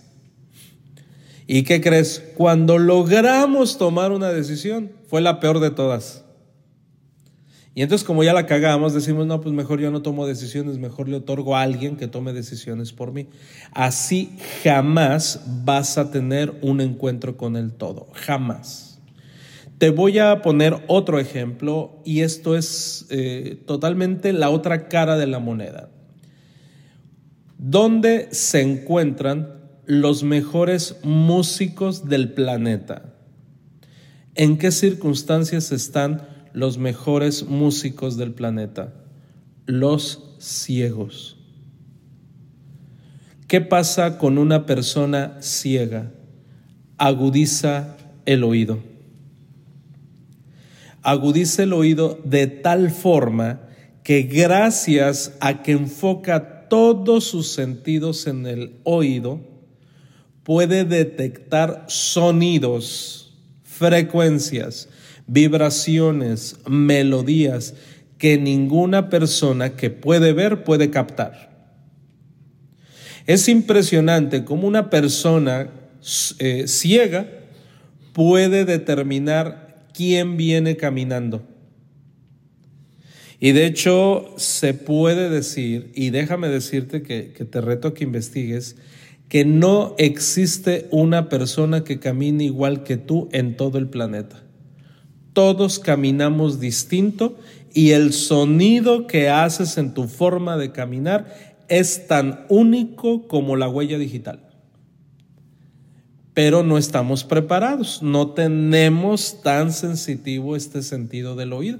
¿Y 1.48 1.64
qué 1.64 1.80
crees? 1.80 2.22
Cuando 2.36 2.78
logramos 2.78 3.76
tomar 3.76 4.12
una 4.12 4.28
decisión, 4.28 4.92
fue 5.08 5.20
la 5.20 5.40
peor 5.40 5.58
de 5.58 5.72
todas. 5.72 6.24
Y 7.74 7.82
entonces 7.82 8.04
como 8.04 8.24
ya 8.24 8.32
la 8.32 8.46
cagamos, 8.46 8.94
decimos, 8.94 9.26
no, 9.26 9.40
pues 9.40 9.54
mejor 9.54 9.80
yo 9.80 9.90
no 9.90 10.02
tomo 10.02 10.26
decisiones, 10.26 10.78
mejor 10.78 11.08
le 11.08 11.16
otorgo 11.16 11.56
a 11.56 11.62
alguien 11.62 11.96
que 11.96 12.08
tome 12.08 12.32
decisiones 12.32 12.92
por 12.92 13.12
mí. 13.12 13.28
Así 13.72 14.36
jamás 14.64 15.44
vas 15.64 15.96
a 15.96 16.10
tener 16.10 16.52
un 16.62 16.80
encuentro 16.80 17.36
con 17.36 17.56
el 17.56 17.72
todo, 17.72 18.08
jamás. 18.12 19.00
Te 19.78 19.90
voy 19.90 20.18
a 20.18 20.42
poner 20.42 20.82
otro 20.88 21.20
ejemplo 21.20 22.02
y 22.04 22.20
esto 22.20 22.56
es 22.56 23.06
eh, 23.08 23.62
totalmente 23.66 24.32
la 24.32 24.50
otra 24.50 24.88
cara 24.88 25.16
de 25.16 25.26
la 25.26 25.38
moneda. 25.38 25.90
¿Dónde 27.56 28.28
se 28.32 28.62
encuentran 28.62 29.60
los 29.86 30.22
mejores 30.22 30.96
músicos 31.02 32.08
del 32.08 32.32
planeta? 32.32 33.14
¿En 34.34 34.58
qué 34.58 34.70
circunstancias 34.70 35.72
están 35.72 36.29
los 36.52 36.78
mejores 36.78 37.44
músicos 37.44 38.16
del 38.16 38.32
planeta, 38.32 38.94
los 39.66 40.34
ciegos. 40.38 41.36
¿Qué 43.46 43.60
pasa 43.60 44.18
con 44.18 44.38
una 44.38 44.64
persona 44.66 45.38
ciega? 45.40 46.12
Agudiza 46.98 47.96
el 48.24 48.44
oído. 48.44 48.78
Agudiza 51.02 51.64
el 51.64 51.72
oído 51.72 52.20
de 52.24 52.46
tal 52.46 52.90
forma 52.90 53.62
que 54.04 54.22
gracias 54.22 55.36
a 55.40 55.62
que 55.62 55.72
enfoca 55.72 56.68
todos 56.68 57.24
sus 57.24 57.48
sentidos 57.48 58.26
en 58.26 58.46
el 58.46 58.76
oído, 58.84 59.40
puede 60.44 60.84
detectar 60.84 61.84
sonidos, 61.88 63.34
frecuencias, 63.62 64.88
vibraciones, 65.30 66.56
melodías 66.68 67.74
que 68.18 68.36
ninguna 68.36 69.08
persona 69.08 69.76
que 69.76 69.88
puede 69.88 70.32
ver 70.32 70.64
puede 70.64 70.90
captar. 70.90 71.70
Es 73.26 73.48
impresionante 73.48 74.44
cómo 74.44 74.66
una 74.66 74.90
persona 74.90 75.70
eh, 76.40 76.64
ciega 76.66 77.28
puede 78.12 78.64
determinar 78.64 79.86
quién 79.94 80.36
viene 80.36 80.76
caminando. 80.76 81.46
Y 83.38 83.52
de 83.52 83.66
hecho 83.66 84.34
se 84.36 84.74
puede 84.74 85.30
decir, 85.30 85.92
y 85.94 86.10
déjame 86.10 86.48
decirte 86.48 87.02
que, 87.02 87.32
que 87.32 87.44
te 87.44 87.60
reto 87.60 87.94
que 87.94 88.02
investigues, 88.02 88.76
que 89.28 89.44
no 89.44 89.94
existe 89.96 90.88
una 90.90 91.28
persona 91.28 91.84
que 91.84 92.00
camine 92.00 92.44
igual 92.44 92.82
que 92.82 92.96
tú 92.96 93.28
en 93.30 93.56
todo 93.56 93.78
el 93.78 93.88
planeta. 93.88 94.42
Todos 95.32 95.78
caminamos 95.78 96.60
distinto 96.60 97.38
y 97.72 97.90
el 97.90 98.12
sonido 98.12 99.06
que 99.06 99.28
haces 99.28 99.78
en 99.78 99.94
tu 99.94 100.08
forma 100.08 100.56
de 100.56 100.72
caminar 100.72 101.56
es 101.68 102.08
tan 102.08 102.44
único 102.48 103.28
como 103.28 103.56
la 103.56 103.68
huella 103.68 103.98
digital. 103.98 104.40
Pero 106.34 106.62
no 106.62 106.78
estamos 106.78 107.24
preparados, 107.24 108.02
no 108.02 108.30
tenemos 108.30 109.42
tan 109.42 109.72
sensitivo 109.72 110.56
este 110.56 110.82
sentido 110.82 111.36
del 111.36 111.52
oído. 111.52 111.78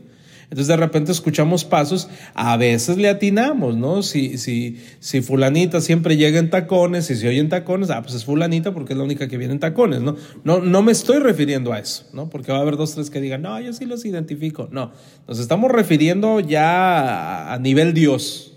Entonces 0.50 0.66
de 0.66 0.76
repente 0.76 1.12
escuchamos 1.12 1.64
pasos, 1.64 2.08
a 2.34 2.56
veces 2.56 2.96
le 2.96 3.08
atinamos, 3.08 3.76
¿no? 3.76 4.02
Si, 4.02 4.36
si, 4.36 4.80
si 4.98 5.22
fulanita 5.22 5.80
siempre 5.80 6.16
llega 6.16 6.40
en 6.40 6.50
tacones 6.50 7.06
si 7.06 7.24
oye 7.24 7.38
en 7.38 7.48
tacones, 7.48 7.90
ah, 7.90 8.02
pues 8.02 8.14
es 8.14 8.24
fulanita 8.24 8.74
porque 8.74 8.94
es 8.94 8.98
la 8.98 9.04
única 9.04 9.28
que 9.28 9.36
viene 9.36 9.52
en 9.54 9.60
tacones, 9.60 10.00
¿no? 10.00 10.16
No, 10.42 10.58
no 10.58 10.82
me 10.82 10.90
estoy 10.90 11.20
refiriendo 11.20 11.72
a 11.72 11.78
eso, 11.78 12.06
¿no? 12.12 12.28
Porque 12.28 12.50
va 12.50 12.58
a 12.58 12.62
haber 12.62 12.76
dos, 12.76 12.96
tres 12.96 13.10
que 13.10 13.20
digan, 13.20 13.42
no, 13.42 13.60
yo 13.60 13.72
sí 13.72 13.84
los 13.84 14.04
identifico. 14.04 14.68
No, 14.72 14.90
nos 15.28 15.38
estamos 15.38 15.70
refiriendo 15.70 16.40
ya 16.40 17.52
a 17.52 17.58
nivel 17.60 17.94
Dios, 17.94 18.54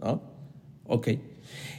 ¿no? 0.00 0.22
Ok. 0.84 1.10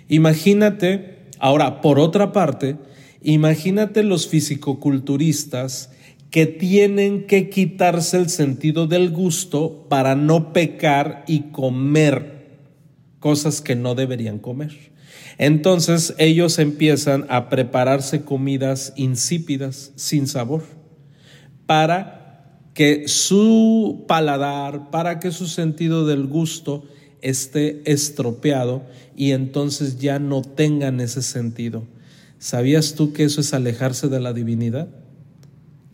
Imagínate, 0.08 1.28
ahora, 1.40 1.82
por 1.82 2.00
otra 2.00 2.32
parte, 2.32 2.78
imagínate 3.22 4.04
los 4.04 4.30
fisicoculturistas 4.30 5.92
que 6.32 6.46
tienen 6.46 7.26
que 7.26 7.50
quitarse 7.50 8.18
el 8.18 8.30
sentido 8.30 8.88
del 8.88 9.12
gusto 9.12 9.88
para 9.90 10.16
no 10.16 10.52
pecar 10.54 11.24
y 11.28 11.52
comer 11.52 12.38
cosas 13.20 13.62
que 13.62 13.76
no 13.76 13.96
deberían 13.96 14.40
comer. 14.40 14.92
Entonces 15.38 16.16
ellos 16.18 16.60
empiezan 16.60 17.26
a 17.30 17.50
prepararse 17.50 18.22
comidas 18.22 18.94
insípidas, 18.96 19.92
sin 19.96 20.28
sabor, 20.28 20.64
para 21.66 22.18
que 22.74 23.08
su 23.08 24.06
paladar, 24.08 24.90
para 24.92 25.20
que 25.20 25.32
su 25.32 25.48
sentido 25.48 26.06
del 26.06 26.28
gusto 26.28 26.86
esté 27.22 27.82
estropeado 27.86 28.84
y 29.16 29.32
entonces 29.32 29.98
ya 30.00 30.20
no 30.20 30.42
tengan 30.42 31.00
ese 31.00 31.22
sentido. 31.22 31.84
¿Sabías 32.40 32.94
tú 32.94 33.14
que 33.14 33.24
eso 33.24 33.42
es 33.42 33.54
alejarse 33.54 34.10
de 34.10 34.20
la 34.20 34.34
divinidad? 34.34 34.90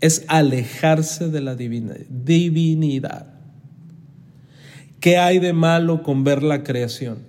Es 0.03 0.25
alejarse 0.27 1.29
de 1.29 1.39
la 1.39 1.55
divinidad. 1.55 3.25
¿Qué 4.99 5.17
hay 5.17 5.39
de 5.39 5.53
malo 5.53 6.03
con 6.03 6.25
ver 6.25 6.43
la 6.43 6.61
creación? 6.61 7.19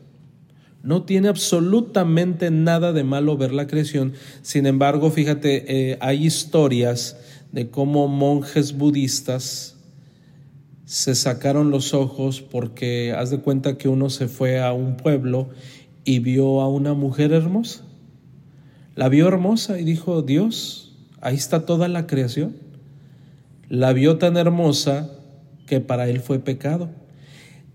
No 0.82 1.04
tiene 1.04 1.28
absolutamente 1.28 2.50
nada 2.50 2.92
de 2.92 3.04
malo 3.04 3.36
ver 3.36 3.52
la 3.52 3.68
creación. 3.68 4.14
Sin 4.42 4.66
embargo, 4.66 5.12
fíjate, 5.12 5.92
eh, 5.92 5.98
hay 6.00 6.26
historias 6.26 7.16
de 7.52 7.70
cómo 7.70 8.08
monjes 8.08 8.76
budistas 8.76 9.76
se 10.84 11.14
sacaron 11.14 11.70
los 11.70 11.94
ojos 11.94 12.40
porque 12.40 13.14
haz 13.16 13.30
de 13.30 13.38
cuenta 13.38 13.78
que 13.78 13.88
uno 13.88 14.10
se 14.10 14.26
fue 14.26 14.60
a 14.60 14.72
un 14.72 14.96
pueblo 14.96 15.48
y 16.04 16.18
vio 16.18 16.60
a 16.60 16.68
una 16.68 16.92
mujer 16.94 17.32
hermosa. 17.32 17.84
La 18.96 19.08
vio 19.08 19.28
hermosa 19.28 19.78
y 19.78 19.84
dijo, 19.84 20.22
Dios, 20.22 20.96
ahí 21.20 21.36
está 21.36 21.66
toda 21.66 21.86
la 21.86 22.08
creación 22.08 22.63
la 23.68 23.92
vio 23.92 24.18
tan 24.18 24.36
hermosa 24.36 25.10
que 25.66 25.80
para 25.80 26.08
él 26.08 26.20
fue 26.20 26.38
pecado. 26.38 26.90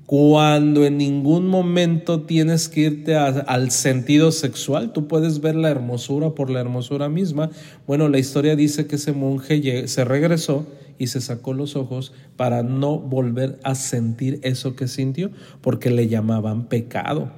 Cuando 0.06 0.86
en 0.86 0.97
ningún 0.97 1.45
momento 1.47 2.21
tienes 2.21 2.67
que 2.67 2.82
irte 2.82 3.15
al 3.15 3.69
sentido 3.69 4.32
sexual, 4.32 4.91
tú 4.91 5.08
puedes 5.08 5.39
ver 5.39 5.56
la 5.56 5.69
hermosura 5.69 6.32
por 6.32 6.49
la 6.49 6.60
hermosura 6.60 7.10
misma. 7.10 7.52
Bueno, 7.86 8.10
la 8.10 8.17
historia 8.17 8.56
dice 8.56 8.88
que 8.88 8.95
ese 8.95 9.13
monje 9.13 9.88
se 9.88 10.06
regresó 10.06 10.65
y 10.97 11.08
se 11.08 11.21
sacó 11.21 11.54
los 11.54 11.75
ojos 11.75 12.12
para 12.38 12.63
no 12.63 12.97
volver 12.97 13.60
a 13.63 13.75
sentir 13.75 14.39
eso 14.41 14.75
que 14.75 14.88
sintió, 14.88 15.30
porque 15.62 15.91
le 15.91 16.08
llamaban 16.08 16.69
pecado. 16.69 17.32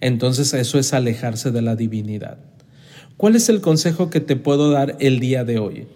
Entonces 0.00 0.52
eso 0.52 0.80
es 0.80 0.92
alejarse 0.92 1.52
de 1.52 1.62
la 1.62 1.76
divinidad. 1.76 2.38
¿Cuál 3.16 3.36
es 3.36 3.48
el 3.48 3.60
consejo 3.60 4.10
que 4.10 4.20
te 4.20 4.34
puedo 4.34 4.70
dar 4.70 4.96
el 4.98 5.20
día 5.20 5.44
de 5.44 5.58
hoy? 5.58 5.86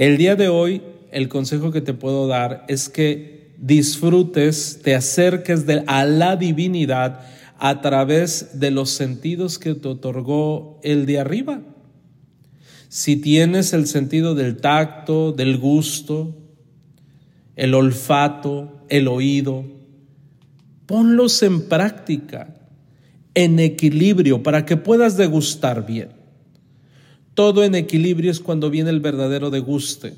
El 0.00 0.16
día 0.16 0.34
de 0.34 0.48
hoy, 0.48 0.80
el 1.12 1.28
consejo 1.28 1.72
que 1.72 1.82
te 1.82 1.92
puedo 1.92 2.26
dar 2.26 2.64
es 2.68 2.88
que 2.88 3.52
disfrutes, 3.58 4.80
te 4.82 4.94
acerques 4.94 5.66
a 5.86 6.06
la 6.06 6.36
divinidad 6.36 7.20
a 7.58 7.82
través 7.82 8.58
de 8.58 8.70
los 8.70 8.88
sentidos 8.88 9.58
que 9.58 9.74
te 9.74 9.88
otorgó 9.88 10.80
el 10.82 11.04
de 11.04 11.18
arriba. 11.18 11.60
Si 12.88 13.16
tienes 13.16 13.74
el 13.74 13.86
sentido 13.86 14.34
del 14.34 14.56
tacto, 14.56 15.32
del 15.32 15.58
gusto, 15.58 16.34
el 17.54 17.74
olfato, 17.74 18.86
el 18.88 19.06
oído, 19.06 19.66
ponlos 20.86 21.42
en 21.42 21.68
práctica, 21.68 22.56
en 23.34 23.58
equilibrio, 23.58 24.42
para 24.42 24.64
que 24.64 24.78
puedas 24.78 25.18
degustar 25.18 25.84
bien. 25.84 26.19
Todo 27.34 27.64
en 27.64 27.74
equilibrio 27.74 28.30
es 28.30 28.40
cuando 28.40 28.70
viene 28.70 28.90
el 28.90 29.00
verdadero 29.00 29.50
deguste. 29.50 30.14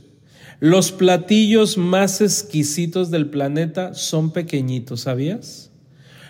Los 0.60 0.92
platillos 0.92 1.76
más 1.76 2.20
exquisitos 2.20 3.10
del 3.10 3.28
planeta 3.28 3.94
son 3.94 4.32
pequeñitos, 4.32 5.02
¿sabías? 5.02 5.70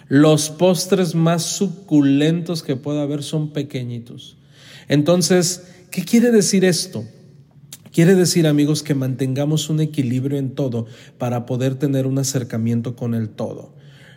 Los 0.08 0.50
postres 0.50 1.14
más 1.14 1.42
suculentos 1.42 2.62
que 2.62 2.76
pueda 2.76 3.02
haber 3.02 3.22
son 3.22 3.52
pequeñitos. 3.52 4.36
Entonces, 4.88 5.68
¿qué 5.90 6.04
quiere 6.04 6.30
decir 6.30 6.64
esto? 6.64 7.04
Quiere 7.92 8.14
decir, 8.14 8.46
amigos, 8.46 8.82
que 8.82 8.94
mantengamos 8.94 9.68
un 9.68 9.80
equilibrio 9.80 10.38
en 10.38 10.54
todo 10.54 10.86
para 11.18 11.44
poder 11.44 11.74
tener 11.74 12.06
un 12.06 12.18
acercamiento 12.18 12.96
con 12.96 13.14
el 13.14 13.28
todo. 13.28 13.74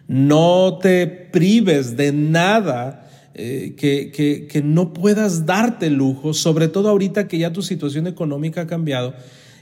No 0.07 0.79
te 0.81 1.07
prives 1.07 1.97
de 1.97 2.13
nada 2.13 3.04
eh, 3.37 3.73
que, 3.75 4.47
que, 4.49 4.61
no 4.61 4.93
puedas 4.93 5.45
darte 5.45 5.89
lujo, 5.89 6.33
sobre 6.33 6.69
todo 6.69 6.87
ahorita 6.87 7.27
que 7.27 7.37
ya 7.37 7.51
tu 7.51 7.61
situación 7.61 8.07
económica 8.07 8.61
ha 8.61 8.67
cambiado. 8.67 9.13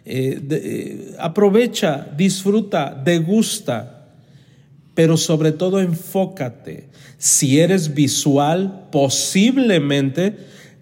Eh, 0.06 0.40
eh, 0.48 1.16
aprovecha, 1.18 2.08
disfruta, 2.16 2.94
degusta, 3.04 4.10
pero 4.94 5.18
sobre 5.18 5.52
todo 5.52 5.80
enfócate. 5.80 6.90
Si 7.18 7.60
eres 7.60 7.96
visual, 7.96 8.90
posiblemente 8.92 10.38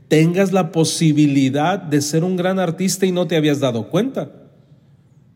tengas 0.09 0.51
la 0.51 0.73
posibilidad 0.73 1.79
de 1.79 2.01
ser 2.01 2.25
un 2.25 2.35
gran 2.35 2.59
artista 2.59 3.05
y 3.05 3.13
no 3.13 3.25
te 3.25 3.37
habías 3.37 3.61
dado 3.61 3.89
cuenta. 3.89 4.40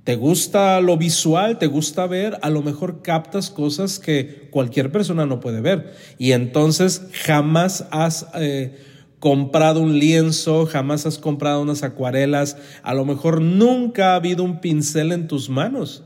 ¿Te 0.05 0.15
gusta 0.15 0.79
lo 0.81 0.97
visual? 0.97 1.57
¿Te 1.57 1.65
gusta 1.65 2.05
ver? 2.05 2.37
A 2.43 2.51
lo 2.51 2.61
mejor 2.61 3.01
captas 3.01 3.49
cosas 3.49 3.97
que 3.97 4.49
cualquier 4.51 4.91
persona 4.91 5.25
no 5.25 5.39
puede 5.39 5.61
ver. 5.61 5.95
Y 6.19 6.33
entonces 6.33 7.07
jamás 7.25 7.87
has 7.89 8.27
eh, 8.35 8.77
comprado 9.17 9.81
un 9.81 9.97
lienzo, 9.97 10.67
jamás 10.67 11.07
has 11.07 11.17
comprado 11.17 11.59
unas 11.59 11.81
acuarelas, 11.81 12.55
a 12.83 12.93
lo 12.93 13.03
mejor 13.03 13.41
nunca 13.41 14.11
ha 14.11 14.17
habido 14.17 14.43
un 14.43 14.61
pincel 14.61 15.11
en 15.11 15.27
tus 15.27 15.49
manos. 15.49 16.03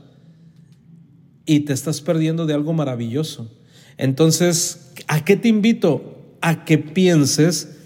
Y 1.44 1.60
te 1.60 1.74
estás 1.74 2.00
perdiendo 2.00 2.46
de 2.46 2.54
algo 2.54 2.72
maravilloso. 2.72 3.54
Entonces, 3.98 4.94
¿a 5.08 5.26
qué 5.26 5.36
te 5.36 5.48
invito? 5.48 6.38
A 6.40 6.64
que 6.64 6.78
pienses 6.78 7.76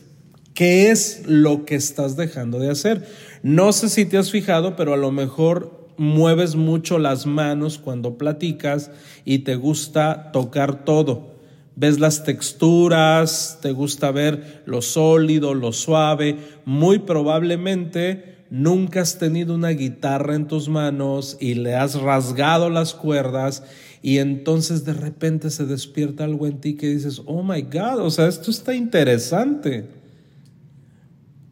qué 0.54 0.92
es 0.92 1.24
lo 1.26 1.64
que 1.64 1.74
estás 1.74 2.14
dejando 2.14 2.60
de 2.60 2.70
hacer. 2.70 3.04
No 3.42 3.72
sé 3.72 3.88
si 3.88 4.04
te 4.04 4.16
has 4.16 4.30
fijado, 4.30 4.76
pero 4.76 4.94
a 4.94 4.96
lo 4.96 5.10
mejor 5.10 5.83
mueves 5.96 6.56
mucho 6.56 6.98
las 6.98 7.26
manos 7.26 7.78
cuando 7.78 8.18
platicas 8.18 8.90
y 9.24 9.40
te 9.40 9.56
gusta 9.56 10.30
tocar 10.32 10.84
todo. 10.84 11.34
Ves 11.76 11.98
las 11.98 12.22
texturas, 12.24 13.58
te 13.60 13.72
gusta 13.72 14.12
ver 14.12 14.62
lo 14.66 14.80
sólido, 14.80 15.54
lo 15.54 15.72
suave. 15.72 16.38
Muy 16.64 17.00
probablemente 17.00 18.46
nunca 18.50 19.00
has 19.00 19.18
tenido 19.18 19.54
una 19.54 19.70
guitarra 19.70 20.36
en 20.36 20.46
tus 20.46 20.68
manos 20.68 21.36
y 21.40 21.54
le 21.54 21.74
has 21.74 22.00
rasgado 22.00 22.70
las 22.70 22.94
cuerdas 22.94 23.64
y 24.04 24.18
entonces 24.18 24.84
de 24.84 24.92
repente 24.92 25.48
se 25.50 25.64
despierta 25.64 26.24
algo 26.24 26.46
en 26.46 26.60
ti 26.60 26.74
que 26.74 26.88
dices, 26.88 27.22
oh 27.24 27.42
my 27.42 27.62
God, 27.62 28.00
o 28.00 28.10
sea, 28.10 28.28
esto 28.28 28.50
está 28.50 28.74
interesante. 28.74 29.88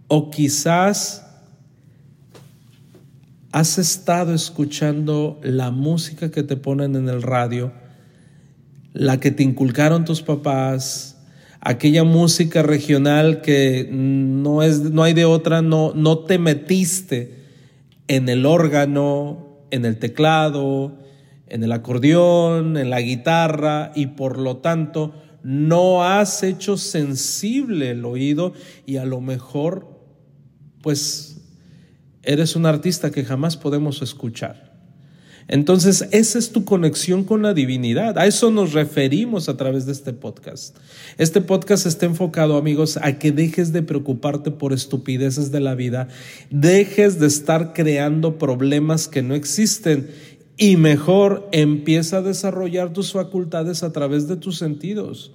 O 0.06 0.30
quizás 0.30 1.31
¿Has 3.52 3.78
estado 3.78 4.34
escuchando 4.34 5.38
la 5.42 5.70
música 5.70 6.30
que 6.30 6.42
te 6.42 6.56
ponen 6.56 6.96
en 6.96 7.08
el 7.08 7.22
radio, 7.22 7.72
la 8.92 9.20
que 9.20 9.30
te 9.30 9.42
inculcaron 9.42 10.04
tus 10.04 10.22
papás? 10.22 11.12
aquella 11.64 12.02
música 12.02 12.62
regional 12.62 13.40
que 13.40 13.88
no, 13.90 14.64
es, 14.64 14.80
no 14.80 15.04
hay 15.04 15.14
de 15.14 15.24
otra, 15.24 15.62
no, 15.62 15.92
no 15.94 16.18
te 16.18 16.38
metiste 16.38 17.36
en 18.08 18.28
el 18.28 18.46
órgano, 18.46 19.60
en 19.70 19.84
el 19.84 19.98
teclado, 19.98 20.98
en 21.46 21.62
el 21.62 21.70
acordeón, 21.70 22.76
en 22.76 22.90
la 22.90 23.00
guitarra 23.00 23.92
y 23.94 24.08
por 24.08 24.38
lo 24.38 24.56
tanto 24.56 25.14
no 25.44 26.04
has 26.04 26.42
hecho 26.42 26.76
sensible 26.76 27.90
el 27.90 28.04
oído 28.04 28.54
y 28.84 28.96
a 28.96 29.04
lo 29.04 29.20
mejor 29.20 30.00
pues 30.82 31.31
eres 32.22 32.56
un 32.56 32.66
artista 32.66 33.10
que 33.10 33.24
jamás 33.24 33.56
podemos 33.56 34.02
escuchar. 34.02 34.72
Entonces, 35.48 36.08
esa 36.12 36.38
es 36.38 36.52
tu 36.52 36.64
conexión 36.64 37.24
con 37.24 37.42
la 37.42 37.52
divinidad. 37.52 38.18
A 38.18 38.26
eso 38.26 38.50
nos 38.50 38.72
referimos 38.72 39.48
a 39.48 39.56
través 39.56 39.86
de 39.86 39.92
este 39.92 40.12
podcast. 40.12 40.76
Este 41.18 41.40
podcast 41.40 41.86
está 41.86 42.06
enfocado, 42.06 42.56
amigos, 42.56 42.98
a 43.02 43.18
que 43.18 43.32
dejes 43.32 43.72
de 43.72 43.82
preocuparte 43.82 44.50
por 44.50 44.72
estupideces 44.72 45.50
de 45.50 45.60
la 45.60 45.74
vida, 45.74 46.08
dejes 46.50 47.18
de 47.18 47.26
estar 47.26 47.72
creando 47.72 48.38
problemas 48.38 49.08
que 49.08 49.22
no 49.22 49.34
existen 49.34 50.10
y 50.56 50.76
mejor 50.76 51.48
empieza 51.52 52.18
a 52.18 52.22
desarrollar 52.22 52.92
tus 52.92 53.12
facultades 53.12 53.82
a 53.82 53.92
través 53.92 54.28
de 54.28 54.36
tus 54.36 54.58
sentidos. 54.58 55.32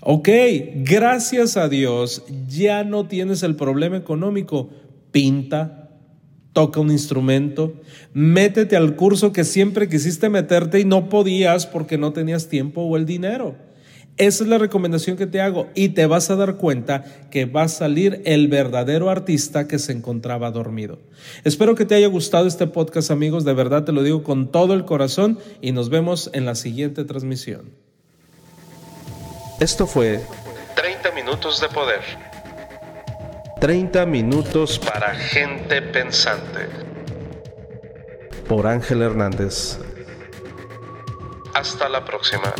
Ok, 0.00 0.28
gracias 0.76 1.56
a 1.56 1.68
Dios 1.68 2.24
ya 2.48 2.84
no 2.84 3.06
tienes 3.06 3.42
el 3.42 3.56
problema 3.56 3.96
económico. 3.96 4.68
Pinta, 5.12 5.83
toca 6.54 6.80
un 6.80 6.90
instrumento, 6.90 7.74
métete 8.14 8.76
al 8.76 8.96
curso 8.96 9.32
que 9.32 9.44
siempre 9.44 9.88
quisiste 9.88 10.30
meterte 10.30 10.80
y 10.80 10.84
no 10.86 11.10
podías 11.10 11.66
porque 11.66 11.98
no 11.98 12.14
tenías 12.14 12.48
tiempo 12.48 12.80
o 12.80 12.96
el 12.96 13.04
dinero. 13.04 13.56
Esa 14.16 14.44
es 14.44 14.48
la 14.48 14.58
recomendación 14.58 15.16
que 15.16 15.26
te 15.26 15.40
hago 15.40 15.66
y 15.74 15.88
te 15.88 16.06
vas 16.06 16.30
a 16.30 16.36
dar 16.36 16.54
cuenta 16.54 17.02
que 17.32 17.46
va 17.46 17.62
a 17.62 17.68
salir 17.68 18.22
el 18.24 18.46
verdadero 18.46 19.10
artista 19.10 19.66
que 19.66 19.80
se 19.80 19.90
encontraba 19.90 20.52
dormido. 20.52 21.00
Espero 21.42 21.74
que 21.74 21.84
te 21.84 21.96
haya 21.96 22.06
gustado 22.06 22.46
este 22.46 22.68
podcast 22.68 23.10
amigos, 23.10 23.44
de 23.44 23.54
verdad 23.54 23.82
te 23.82 23.90
lo 23.90 24.04
digo 24.04 24.22
con 24.22 24.52
todo 24.52 24.74
el 24.74 24.84
corazón 24.84 25.40
y 25.60 25.72
nos 25.72 25.90
vemos 25.90 26.30
en 26.32 26.44
la 26.44 26.54
siguiente 26.54 27.04
transmisión. 27.04 27.72
Esto 29.58 29.88
fue 29.88 30.20
30 30.76 31.10
minutos 31.10 31.60
de 31.60 31.68
poder. 31.68 32.33
30 33.60 34.04
minutos 34.06 34.78
Para 34.78 35.14
gente 35.14 35.80
pensante. 35.82 36.68
por 38.48 38.66
Ángel 38.66 39.02
Hernández. 39.02 39.78
Hasta 41.54 41.88
la 41.88 42.04
próxima. 42.04 42.52